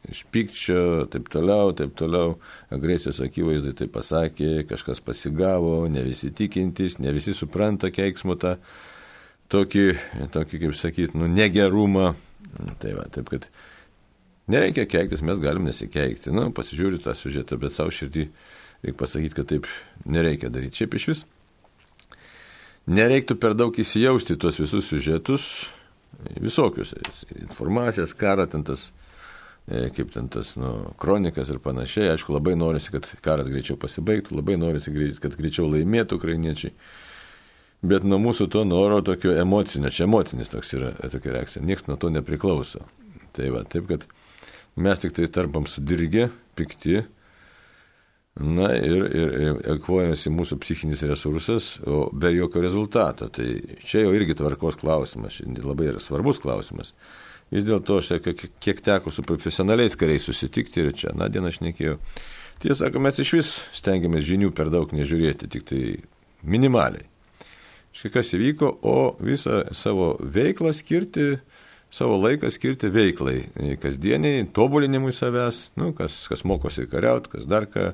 iš 0.06 0.22
pykčio, 0.32 1.06
taip 1.12 1.30
toliau, 1.32 1.72
taip 1.76 1.96
toliau, 1.98 2.36
agresijos 2.74 3.20
akivaizdai 3.24 3.74
tai 3.76 3.88
pasakė, 3.92 4.52
kažkas 4.68 5.02
pasigavo, 5.04 5.80
ne 5.90 6.04
visi 6.06 6.30
tikintis, 6.30 6.98
ne 7.02 7.12
visi 7.16 7.34
supranta 7.36 7.90
keiksmų 7.94 8.38
tą 8.40 8.54
tokį, 9.52 9.86
tokį 10.34 10.62
kaip 10.64 10.76
sakyt, 10.78 11.16
nu, 11.18 11.28
negerumą. 11.32 12.12
Tai 12.82 12.94
va, 12.96 13.08
taip 13.12 13.28
kad 13.32 13.48
nereikia 14.50 14.86
keiktis, 14.88 15.24
mes 15.26 15.40
galim 15.42 15.66
nesikeikti. 15.68 16.32
Nu, 16.34 16.48
pasižiūrėti 16.54 17.04
tą 17.04 17.16
sužetą, 17.18 17.58
bet 17.60 17.76
savo 17.76 17.92
širdį 17.94 18.28
reikia 18.84 19.00
pasakyti, 19.00 19.36
kad 19.36 19.50
taip 19.50 19.68
nereikia 20.06 20.52
daryti. 20.52 20.84
Šiaip 20.84 20.96
iš 20.96 21.10
vis 21.10 21.26
nereiktų 22.88 23.36
per 23.40 23.56
daug 23.58 23.76
įsijausti 23.76 24.38
tuos 24.40 24.58
visus 24.60 24.88
sužetus, 24.88 25.44
visokius, 26.40 26.94
informacijas, 27.36 28.14
karą, 28.16 28.48
ten 28.50 28.64
tas 28.64 28.88
kaip 29.68 30.12
ten 30.14 30.30
tas 30.32 30.54
nu, 30.56 30.72
kronikas 31.00 31.50
ir 31.52 31.60
panašiai. 31.64 32.12
Aišku, 32.14 32.32
labai 32.36 32.54
norisi, 32.56 32.92
kad 32.94 33.08
karas 33.24 33.50
greičiau 33.52 33.76
pasibaigtų, 33.80 34.38
labai 34.38 34.56
norisi, 34.60 34.94
kad 35.20 35.36
greičiau 35.36 35.68
laimėtų 35.68 36.16
ukrainiečiai. 36.20 36.72
Bet 37.88 38.06
nuo 38.08 38.18
mūsų 38.18 38.48
to 38.50 38.64
noro 38.66 39.02
tokio 39.06 39.36
emocinio, 39.38 39.92
čia 39.94 40.08
emocinis 40.08 40.50
toks 40.50 40.72
yra 40.74 40.94
tokia 41.12 41.36
reakcija, 41.36 41.62
niekas 41.62 41.86
nuo 41.86 41.98
to 42.00 42.10
nepriklauso. 42.10 42.82
Tai 43.36 43.52
va, 43.54 43.62
taip 43.70 43.86
kad 43.90 44.08
mes 44.78 44.98
tik 44.98 45.14
tai 45.14 45.28
tarpam 45.30 45.68
sudirgę, 45.70 46.26
pikti, 46.58 47.04
na 48.38 48.72
ir, 48.74 49.04
ir, 49.14 49.32
ir 49.42 49.60
ekvojasi 49.74 50.30
mūsų 50.34 50.58
psichinis 50.62 51.02
resursas, 51.06 51.76
o 51.86 52.08
be 52.14 52.32
jokio 52.34 52.62
rezultato. 52.62 53.28
Tai 53.34 53.46
čia 53.84 54.04
jau 54.04 54.12
irgi 54.16 54.36
tvarkos 54.38 54.78
klausimas, 54.80 55.40
labai 55.62 55.92
yra 55.92 56.02
svarbus 56.02 56.42
klausimas. 56.42 56.94
Vis 57.54 57.64
dėlto 57.64 58.00
aš 58.02 58.10
kiek 58.60 58.82
teko 58.84 59.12
su 59.14 59.24
profesionaliais 59.24 59.96
kariais 59.96 60.26
susitikti 60.28 60.82
ir 60.84 60.92
čia, 60.96 61.14
na, 61.16 61.30
dieną 61.32 61.52
aš 61.52 61.62
nekėjau. 61.64 61.96
Tiesą 62.60 62.84
sakant, 62.84 63.04
mes 63.06 63.20
iš 63.22 63.32
vis 63.36 63.52
stengiamės 63.78 64.26
žinių 64.26 64.50
per 64.56 64.68
daug 64.74 64.90
nežiūrėti, 64.92 65.48
tik 65.54 65.64
tai 65.68 65.82
minimaliai. 66.42 67.06
Štai 67.94 68.10
kas 68.18 68.34
įvyko, 68.36 68.72
o 68.84 68.98
visą 69.24 69.62
savo 69.74 70.16
veiklą 70.20 70.74
skirti, 70.76 71.38
savo 71.90 72.18
laiką 72.20 72.50
skirti 72.52 72.90
veiklai, 72.92 73.38
kasdieniai, 73.80 74.44
tobulinimui 74.54 75.14
savęs, 75.16 75.70
nu, 75.80 75.94
kas, 75.96 76.20
kas 76.28 76.44
mokosi 76.46 76.84
kariauti, 76.90 77.32
kas 77.32 77.48
dar 77.48 77.64
ką, 77.70 77.92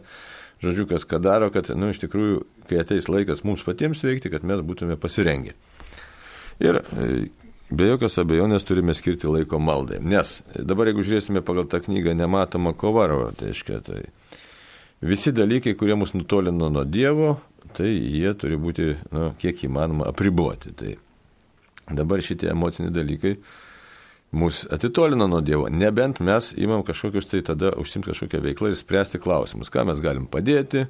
žodžiu, 0.65 0.89
kas 0.91 1.07
ką 1.09 1.23
daro, 1.23 1.53
kad, 1.55 1.71
nu, 1.79 1.93
iš 1.95 2.03
tikrųjų, 2.03 2.43
kai 2.69 2.83
ateis 2.83 3.07
laikas 3.13 3.45
mums 3.47 3.63
patiems 3.69 4.03
veikti, 4.05 4.33
kad 4.35 4.45
mes 4.49 4.65
būtume 4.67 4.99
pasirengę. 5.01 5.55
Ir 6.65 6.81
Be 7.73 7.87
jokios 7.89 8.19
abejonės 8.21 8.67
turime 8.69 8.93
skirti 8.93 9.31
laiko 9.31 9.57
maldai. 9.63 9.97
Nes 10.05 10.37
dabar, 10.53 10.91
jeigu 10.91 11.05
žiūrėsime 11.07 11.41
pagal 11.45 11.65
tą 11.71 11.81
knygą 11.87 12.13
Nematoma 12.19 12.75
kovaro, 12.77 13.31
tai 13.39 13.55
aiškiai, 13.55 13.81
tai 13.87 14.03
visi 15.01 15.33
dalykai, 15.33 15.73
kurie 15.79 15.97
mus 15.97 16.13
nutolino 16.13 16.69
nuo 16.69 16.85
Dievo, 16.85 17.39
tai 17.77 17.89
jie 17.89 18.35
turi 18.37 18.61
būti, 18.61 18.91
nu, 19.17 19.31
kiek 19.41 19.65
įmanoma, 19.65 20.11
apriboti. 20.13 20.75
Tai 20.77 20.93
dabar 21.89 22.21
šitie 22.25 22.53
emociniai 22.53 22.93
dalykai 22.93 23.39
mus 24.37 24.67
atitolina 24.69 25.25
nuo 25.31 25.41
Dievo. 25.41 25.71
Nebent 25.73 26.21
mes 26.21 26.53
imam 26.61 26.85
kažkokius 26.85 27.33
tai 27.33 27.41
tada 27.49 27.73
užsimti 27.81 28.13
kažkokią 28.13 28.43
veiklą 28.45 28.75
ir 28.75 28.79
spręsti 28.79 29.23
klausimus, 29.25 29.73
ką 29.73 29.87
mes 29.89 30.05
galim 30.05 30.29
padėti, 30.29 30.85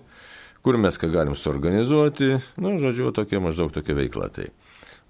kur 0.66 0.80
mes 0.80 0.98
ką 0.98 1.12
galim 1.14 1.38
suorganizuoti, 1.38 2.34
nu, 2.58 2.76
žodžiu, 2.82 3.12
tokia 3.14 3.38
maždaug 3.44 3.70
tokia 3.70 3.94
veikla. 3.94 4.32
Tai. 4.34 4.50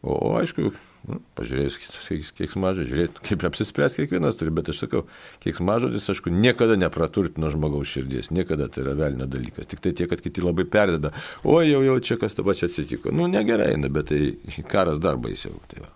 O, 0.04 0.18
o 0.28 0.34
aišku, 0.38 0.70
Nu, 1.04 1.18
pažiūrėjus, 1.36 2.30
kiek 2.32 2.52
mažai, 2.56 2.86
žiūrėti, 2.88 3.20
kaip 3.26 3.42
apsispręs 3.44 3.98
kiekvienas 3.98 4.38
turi, 4.40 4.52
bet 4.56 4.70
aš 4.72 4.86
sakau, 4.86 5.02
kiek 5.44 5.58
mažodis, 5.60 6.06
aišku, 6.08 6.32
niekada 6.32 6.78
nepraturtino 6.80 7.50
žmogaus 7.52 7.90
širdies, 7.92 8.30
niekada 8.32 8.70
tai 8.72 8.86
yra 8.86 8.94
velnio 8.96 9.28
dalykas. 9.28 9.68
Tik 9.68 9.82
tai 9.84 9.92
tiek, 9.92 10.08
kad 10.08 10.22
kiti 10.24 10.40
labai 10.40 10.64
perdeda, 10.64 11.12
o 11.44 11.58
jau 11.60 11.82
jau 11.84 11.98
čia 12.00 12.16
kas 12.20 12.36
taba 12.38 12.56
čia 12.56 12.70
atsitiko. 12.70 13.12
Nu, 13.12 13.28
negerai, 13.28 13.74
na, 13.80 13.92
bet 13.92 14.08
tai 14.14 14.62
karas 14.70 15.02
dar 15.02 15.20
baisiau. 15.20 15.60
Tai 15.68 15.84
va. 15.84 15.92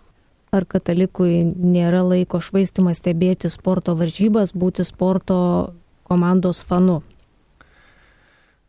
Ar 0.53 0.65
katalikui 0.69 1.41
nėra 1.57 2.03
laiko 2.05 2.37
švaistimas 2.41 3.01
stebėti 3.01 3.49
sporto 3.49 3.97
varžybas, 3.97 4.53
būti 4.53 4.85
sporto 4.85 5.39
komandos 6.05 6.61
fanu? 6.65 7.01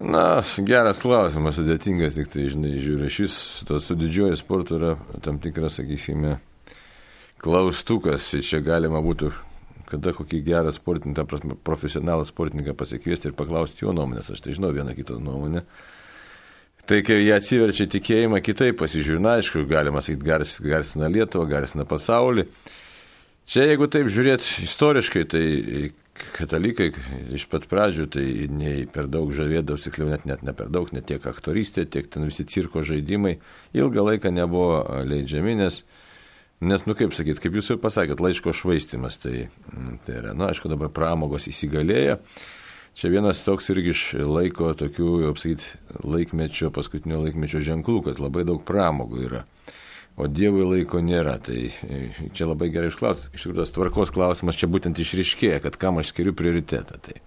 Na, 0.00 0.40
geras 0.64 1.02
klausimas, 1.04 1.58
sudėtingas, 1.58 2.14
tik 2.16 2.30
tai, 2.32 2.46
žinai, 2.48 2.78
žiūriu, 2.80 3.04
iš 3.10 3.18
vis 3.20 3.34
tas 3.68 3.84
su 3.84 3.96
didžioji 4.00 4.38
sportu 4.40 4.78
yra 4.78 4.94
tam 5.20 5.36
tikras, 5.42 5.76
sakysime, 5.76 6.38
klaustukas, 7.44 8.30
čia 8.40 8.62
galima 8.64 9.02
būtų, 9.04 9.28
kada 9.90 10.14
kokį 10.16 10.40
gerą 10.46 10.72
sportininką, 10.72 11.26
profesionalą 11.68 12.24
sportininką 12.24 12.72
pasikviesti 12.80 13.28
ir 13.28 13.36
paklausti 13.36 13.84
jo 13.84 13.92
nuomonės, 13.92 14.32
aš 14.32 14.40
tai 14.46 14.56
žinau 14.56 14.72
vieną 14.72 14.96
kitą 14.96 15.18
nuomonę. 15.20 15.66
Tai 16.88 17.02
kai 17.04 17.20
jie 17.20 17.34
atsiverčia 17.36 17.84
tikėjimą, 17.92 18.40
kitaip 18.40 18.80
pasižiūrė, 18.80 19.20
na, 19.20 19.36
aišku, 19.36 19.66
galima 19.68 20.00
sakyti, 20.00 20.64
garsina 20.64 21.12
Lietuvą, 21.12 21.44
garsina 21.50 21.84
pasaulį. 21.84 22.48
Čia 23.50 23.68
jeigu 23.68 23.84
taip 23.92 24.08
žiūrėt 24.08 24.48
istoriškai, 24.64 25.28
tai 25.28 25.44
katalikai 26.34 26.90
iš 27.34 27.46
pat 27.50 27.66
pradžių 27.70 28.06
tai 28.14 28.26
nei 28.52 28.84
per 28.90 29.08
daug 29.10 29.32
žavėdavosi, 29.34 29.88
tiksliau 29.88 30.10
net, 30.12 30.26
net 30.28 30.44
ne 30.46 30.54
per 30.56 30.70
daug, 30.72 30.90
net 30.94 31.08
tiek 31.10 31.24
aktorystė, 31.26 31.86
tiek 31.88 32.08
ten 32.10 32.26
visi 32.28 32.46
cirko 32.48 32.84
žaidimai 32.86 33.38
ilgą 33.76 34.04
laiką 34.06 34.32
nebuvo 34.34 34.80
leidžiami, 35.08 35.56
nes, 35.60 35.82
nes 36.64 36.86
nu 36.86 36.96
kaip 36.98 37.16
sakyt, 37.16 37.42
kaip 37.42 37.58
jūs 37.58 37.72
jau 37.72 37.78
pasakėt, 37.82 38.22
laiško 38.22 38.54
švaistimas, 38.56 39.20
tai, 39.22 39.48
tai 40.06 40.18
yra, 40.22 40.34
nu, 40.36 40.48
aišku, 40.48 40.70
dabar 40.72 40.92
pramogos 40.94 41.50
įsigalėja. 41.50 42.20
Čia 42.98 43.12
vienas 43.12 43.44
toks 43.46 43.70
irgi 43.70 43.92
iš 43.94 44.02
laiko, 44.26 44.72
tokių, 44.76 45.10
jau 45.22 45.34
apsakyt, 45.34 45.68
laikmečio, 46.02 46.72
paskutinio 46.74 47.20
laikmečio 47.22 47.62
ženklų, 47.64 48.00
kad 48.08 48.22
labai 48.22 48.42
daug 48.48 48.64
pramogų 48.66 49.28
yra 49.28 49.44
o 50.20 50.28
Dievui 50.28 50.66
laiko 50.66 51.00
nėra. 51.04 51.38
Tai 51.44 51.56
e, 51.56 52.02
čia 52.36 52.48
labai 52.50 52.70
gerai 52.72 52.92
išklausti. 52.92 53.32
Iš 53.34 53.46
tikrųjų, 53.46 53.60
tas 53.62 53.74
tvarkos 53.74 54.12
klausimas 54.14 54.58
čia 54.60 54.70
būtent 54.70 55.00
išriškėja, 55.00 55.62
kad 55.64 55.80
kam 55.80 56.00
aš 56.02 56.12
skiriu 56.12 56.36
prioritetą. 56.36 57.00
Tai. 57.02 57.18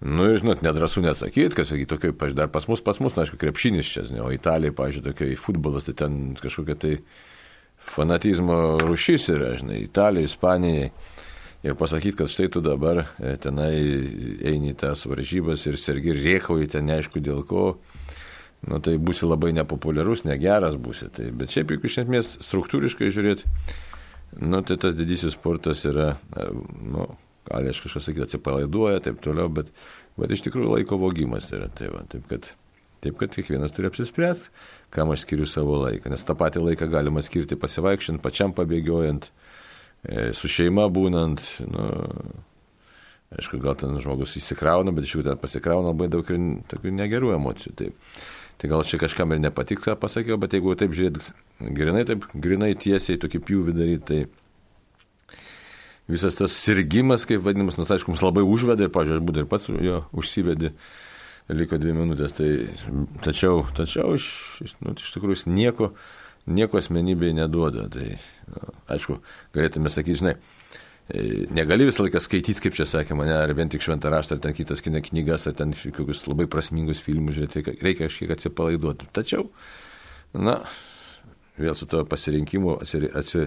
Nu, 0.00 0.30
žinot, 0.32 0.62
nedrasu 0.64 1.02
neatsakyti, 1.04 1.52
kas 1.58 1.68
sakyti, 1.68 1.90
tokiai, 1.90 2.14
pažiūrėjau, 2.16 2.38
dar 2.38 2.48
pas 2.52 2.64
mus, 2.70 2.80
pas 2.80 2.96
mus, 3.04 3.12
na, 3.16 3.26
aišku, 3.26 3.36
krepšinis 3.40 3.88
čia, 3.92 4.06
ne, 4.14 4.22
o 4.24 4.30
Italija, 4.32 4.72
pažiūrėjau, 4.72 5.12
tokiai 5.12 5.36
futbolas, 5.36 5.84
tai 5.84 5.94
ten 6.00 6.14
kažkokia 6.40 6.76
tai 6.80 6.92
fanatizmo 7.90 8.78
rušys 8.80 9.28
yra, 9.34 9.50
žinai, 9.60 9.82
Italijai, 9.84 10.30
Ispanijai. 10.30 10.88
Ir 11.60 11.76
pasakyti, 11.76 12.16
kad 12.16 12.30
štai 12.32 12.48
tu 12.48 12.62
dabar 12.64 13.02
e, 13.20 13.34
tenai 13.36 13.74
eini 14.48 14.72
į 14.72 14.78
tas 14.80 15.04
varžybas 15.04 15.66
ir 15.68 15.76
sergi 15.76 16.14
riekauji 16.16 16.70
ten 16.72 16.86
neaišku 16.88 17.20
dėl 17.20 17.44
ko, 17.44 17.74
nu, 18.68 18.80
tai 18.84 18.96
būsi 19.00 19.28
labai 19.28 19.54
nepopuliarus, 19.56 20.26
negeras 20.28 20.76
būsi. 20.80 21.08
Tai, 21.14 21.30
bet 21.36 21.54
šiaip, 21.54 21.74
jeigu 21.74 21.88
iš 21.88 21.98
esmės 22.04 22.34
struktūriškai 22.44 23.10
žiūrėti, 23.14 23.48
nu, 24.44 24.62
tai 24.66 24.76
tas 24.80 24.96
didysis 24.98 25.36
sportas 25.36 25.84
yra, 25.88 26.12
nu, 26.36 27.08
gali 27.48 27.72
aš 27.72 27.82
kažkas 27.86 28.08
sakyti, 28.08 28.26
atsipalaiduoja, 28.28 29.04
taip 29.06 29.22
toliau, 29.24 29.50
bet, 29.52 29.72
bet 30.20 30.34
iš 30.34 30.44
tikrųjų 30.46 30.74
laiko 30.76 31.00
vogimas 31.00 31.48
yra. 31.54 31.70
Tai 31.76 31.92
va, 31.94 32.04
taip, 32.10 32.26
kad, 32.30 32.52
taip 33.04 33.16
kad 33.20 33.32
kiekvienas 33.34 33.74
turi 33.76 33.90
apsispręsti, 33.90 34.52
kam 34.94 35.14
aš 35.14 35.24
skiriu 35.24 35.48
savo 35.48 35.80
laiką. 35.84 36.12
Nes 36.12 36.26
tą 36.26 36.36
patį 36.38 36.66
laiką 36.68 36.90
galima 36.92 37.24
skirti 37.24 37.58
pasivaikščiant, 37.60 38.22
pačiam 38.22 38.54
pabėgiojant, 38.56 39.30
e, 40.04 40.30
su 40.36 40.50
šeima 40.52 40.86
būnant. 40.92 41.48
Nu, 41.70 41.88
Aišku, 43.30 43.60
gal 43.62 43.76
ten 43.78 43.94
žmogus 44.02 44.32
įsikrauna, 44.40 44.90
bet 44.90 45.06
iš 45.06 45.12
jų 45.14 45.20
ten 45.22 45.38
pasikrauna 45.38 45.92
labai 45.92 46.08
daug 46.10 46.26
ir 46.34 46.38
tokių 46.66 46.90
negerų 46.96 47.28
emocijų. 47.36 47.74
Taip. 47.78 48.16
Tai 48.60 48.68
gal 48.68 48.84
čia 48.84 48.98
kažkam 49.00 49.32
ir 49.32 49.40
nepatiks, 49.40 49.86
ką 49.86 49.94
pasakiau, 49.96 50.36
bet 50.40 50.52
jeigu 50.52 50.74
taip 50.76 50.92
žiūrėt, 50.92 51.30
grinai, 51.72 52.04
taip 52.08 52.26
grinai 52.36 52.74
tiesiai 52.76 53.16
tokį 53.20 53.40
pjūvį 53.48 53.72
daryti, 53.72 54.04
tai 54.10 55.40
visas 56.10 56.36
tas 56.36 56.52
sirgimas, 56.52 57.24
kaip 57.28 57.40
vadinamas, 57.46 57.78
nors 57.80 57.92
aišku, 57.94 58.12
mums 58.12 58.24
labai 58.24 58.44
užvedė 58.44 58.90
pažiūrėjau, 58.92 59.22
aš 59.22 59.26
būdai 59.30 59.44
ir 59.46 59.48
pats 59.48 59.70
jo 59.72 60.02
užsivedė, 60.12 60.74
liko 61.56 61.80
dvi 61.80 61.96
minutės, 61.96 62.36
tai 62.36 62.50
tačiau, 63.24 63.64
tačiau 63.76 64.12
iš, 64.18 64.28
iš, 64.66 64.76
nu, 64.84 64.92
iš 64.92 65.14
tikrųjų 65.16 65.54
nieko, 65.56 65.94
nieko 66.44 66.82
asmenybėje 66.82 67.38
neduoda. 67.40 67.88
Tai, 67.96 68.10
nu, 68.52 68.74
aišku, 68.92 69.22
galėtume 69.56 69.88
sakyti, 69.88 70.20
žinai, 70.20 70.36
negali 71.50 71.86
visą 71.88 72.04
laiką 72.04 72.20
skaityti, 72.22 72.60
kaip 72.64 72.76
čia 72.76 72.86
sakė 72.88 73.16
mane, 73.18 73.34
ar 73.34 73.52
vien 73.56 73.70
tik 73.70 73.82
šventą 73.84 74.12
raštą, 74.12 74.36
ar 74.36 74.44
ten 74.44 74.54
kitas 74.56 74.82
kino 74.84 75.00
knygas, 75.02 75.46
ar 75.50 75.56
ten 75.58 75.74
kokius 75.74 76.26
labai 76.28 76.46
prasmingus 76.50 77.02
filmus 77.04 77.38
žiūrėti, 77.38 77.80
reikia 77.82 78.06
kažkiek 78.06 78.34
atsipalaiduoti. 78.36 79.08
Tačiau, 79.16 79.48
na, 80.36 80.60
vėl 81.60 81.76
su 81.78 81.88
to 81.90 82.04
pasirinkimu 82.08 82.76
atsi, 82.84 83.02
atsi, 83.16 83.46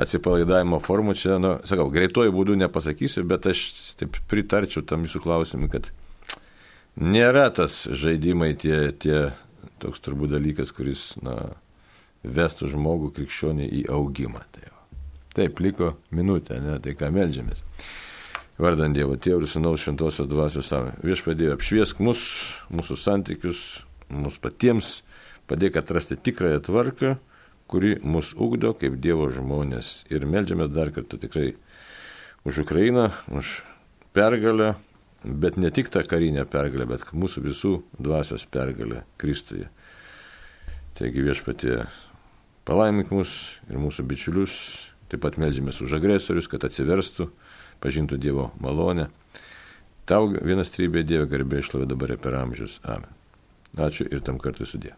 atsipalaidavimo 0.00 0.80
formų 0.82 1.14
čia, 1.18 1.38
nu, 1.42 1.56
sakau, 1.68 1.88
greituoju 1.94 2.34
būdu 2.34 2.58
nepasakysiu, 2.64 3.26
bet 3.28 3.50
aš 3.50 3.64
taip 4.00 4.18
pritarčiau 4.30 4.86
tam 4.86 5.06
jūsų 5.06 5.22
klausimui, 5.24 5.70
kad 5.72 5.92
nėra 6.98 7.48
tas 7.54 7.84
žaidimai 7.90 8.54
tie, 8.58 8.88
tie 8.92 9.28
toks 9.82 10.02
turbūt 10.02 10.34
dalykas, 10.34 10.74
kuris, 10.74 11.12
na, 11.22 11.38
vestų 12.26 12.72
žmogų 12.74 13.12
krikščionį 13.16 13.70
į 13.82 13.86
augimą. 13.94 14.42
Tai. 14.54 14.77
Taip, 15.36 15.60
liko 15.60 15.94
minutė, 16.14 16.60
ne, 16.62 16.78
tai 16.82 16.94
ką 16.98 17.10
melžiamės. 17.14 17.62
Vardant 18.58 18.96
Dievo 18.96 19.14
Tėvų 19.14 19.44
ir 19.44 19.50
Sūnaus 19.52 19.84
Šventosios 19.84 20.26
Dvasios 20.26 20.66
savo. 20.66 20.90
Viešpadėjo 21.06 21.54
apšviesk 21.54 22.00
mus, 22.02 22.22
mūsų 22.74 22.96
santykius, 22.98 23.60
mūsų 24.10 24.42
patiems, 24.42 24.88
padėk 25.46 25.78
atrasti 25.78 26.18
tikrąją 26.18 26.64
tvarką, 26.66 27.12
kuri 27.70 27.98
mus 28.02 28.32
ugdo 28.34 28.72
kaip 28.74 28.96
Dievo 28.98 29.28
žmonės. 29.30 30.08
Ir 30.10 30.26
melžiamės 30.26 30.72
dar 30.74 30.90
kartą 30.96 31.20
tikrai 31.22 31.52
už 32.48 32.64
Ukrainą, 32.64 33.12
už 33.30 33.60
pergalę, 34.16 34.74
bet 35.22 35.56
ne 35.56 35.70
tik 35.70 35.92
tą 35.94 36.02
karinę 36.08 36.42
pergalę, 36.48 36.88
bet 36.88 37.06
mūsų 37.12 37.44
visų 37.46 37.72
dvasios 37.98 38.46
pergalę 38.50 39.04
Kristuje. 39.20 39.68
Taigi 40.98 41.22
viešpatie, 41.22 41.84
palaimink 42.66 43.12
mus 43.14 43.60
ir 43.70 43.78
mūsų 43.78 44.02
bičiulius 44.08 44.54
Taip 45.08 45.24
pat 45.24 45.38
melžiamės 45.40 45.80
už 45.84 45.96
agresorius, 45.98 46.50
kad 46.52 46.66
atsiverstų, 46.68 47.30
pažintų 47.80 48.20
Dievo 48.20 48.50
malonę. 48.60 49.08
Tau 50.08 50.28
vienas 50.32 50.72
trybė 50.74 51.04
Dievo 51.08 51.28
garbė 51.30 51.62
išlovė 51.62 51.88
dabar 51.88 52.16
per 52.20 52.36
amžius. 52.40 52.78
Amen. 52.84 53.12
Ačiū 53.76 54.08
ir 54.08 54.24
tam 54.24 54.40
kartu 54.40 54.66
sudė. 54.68 54.94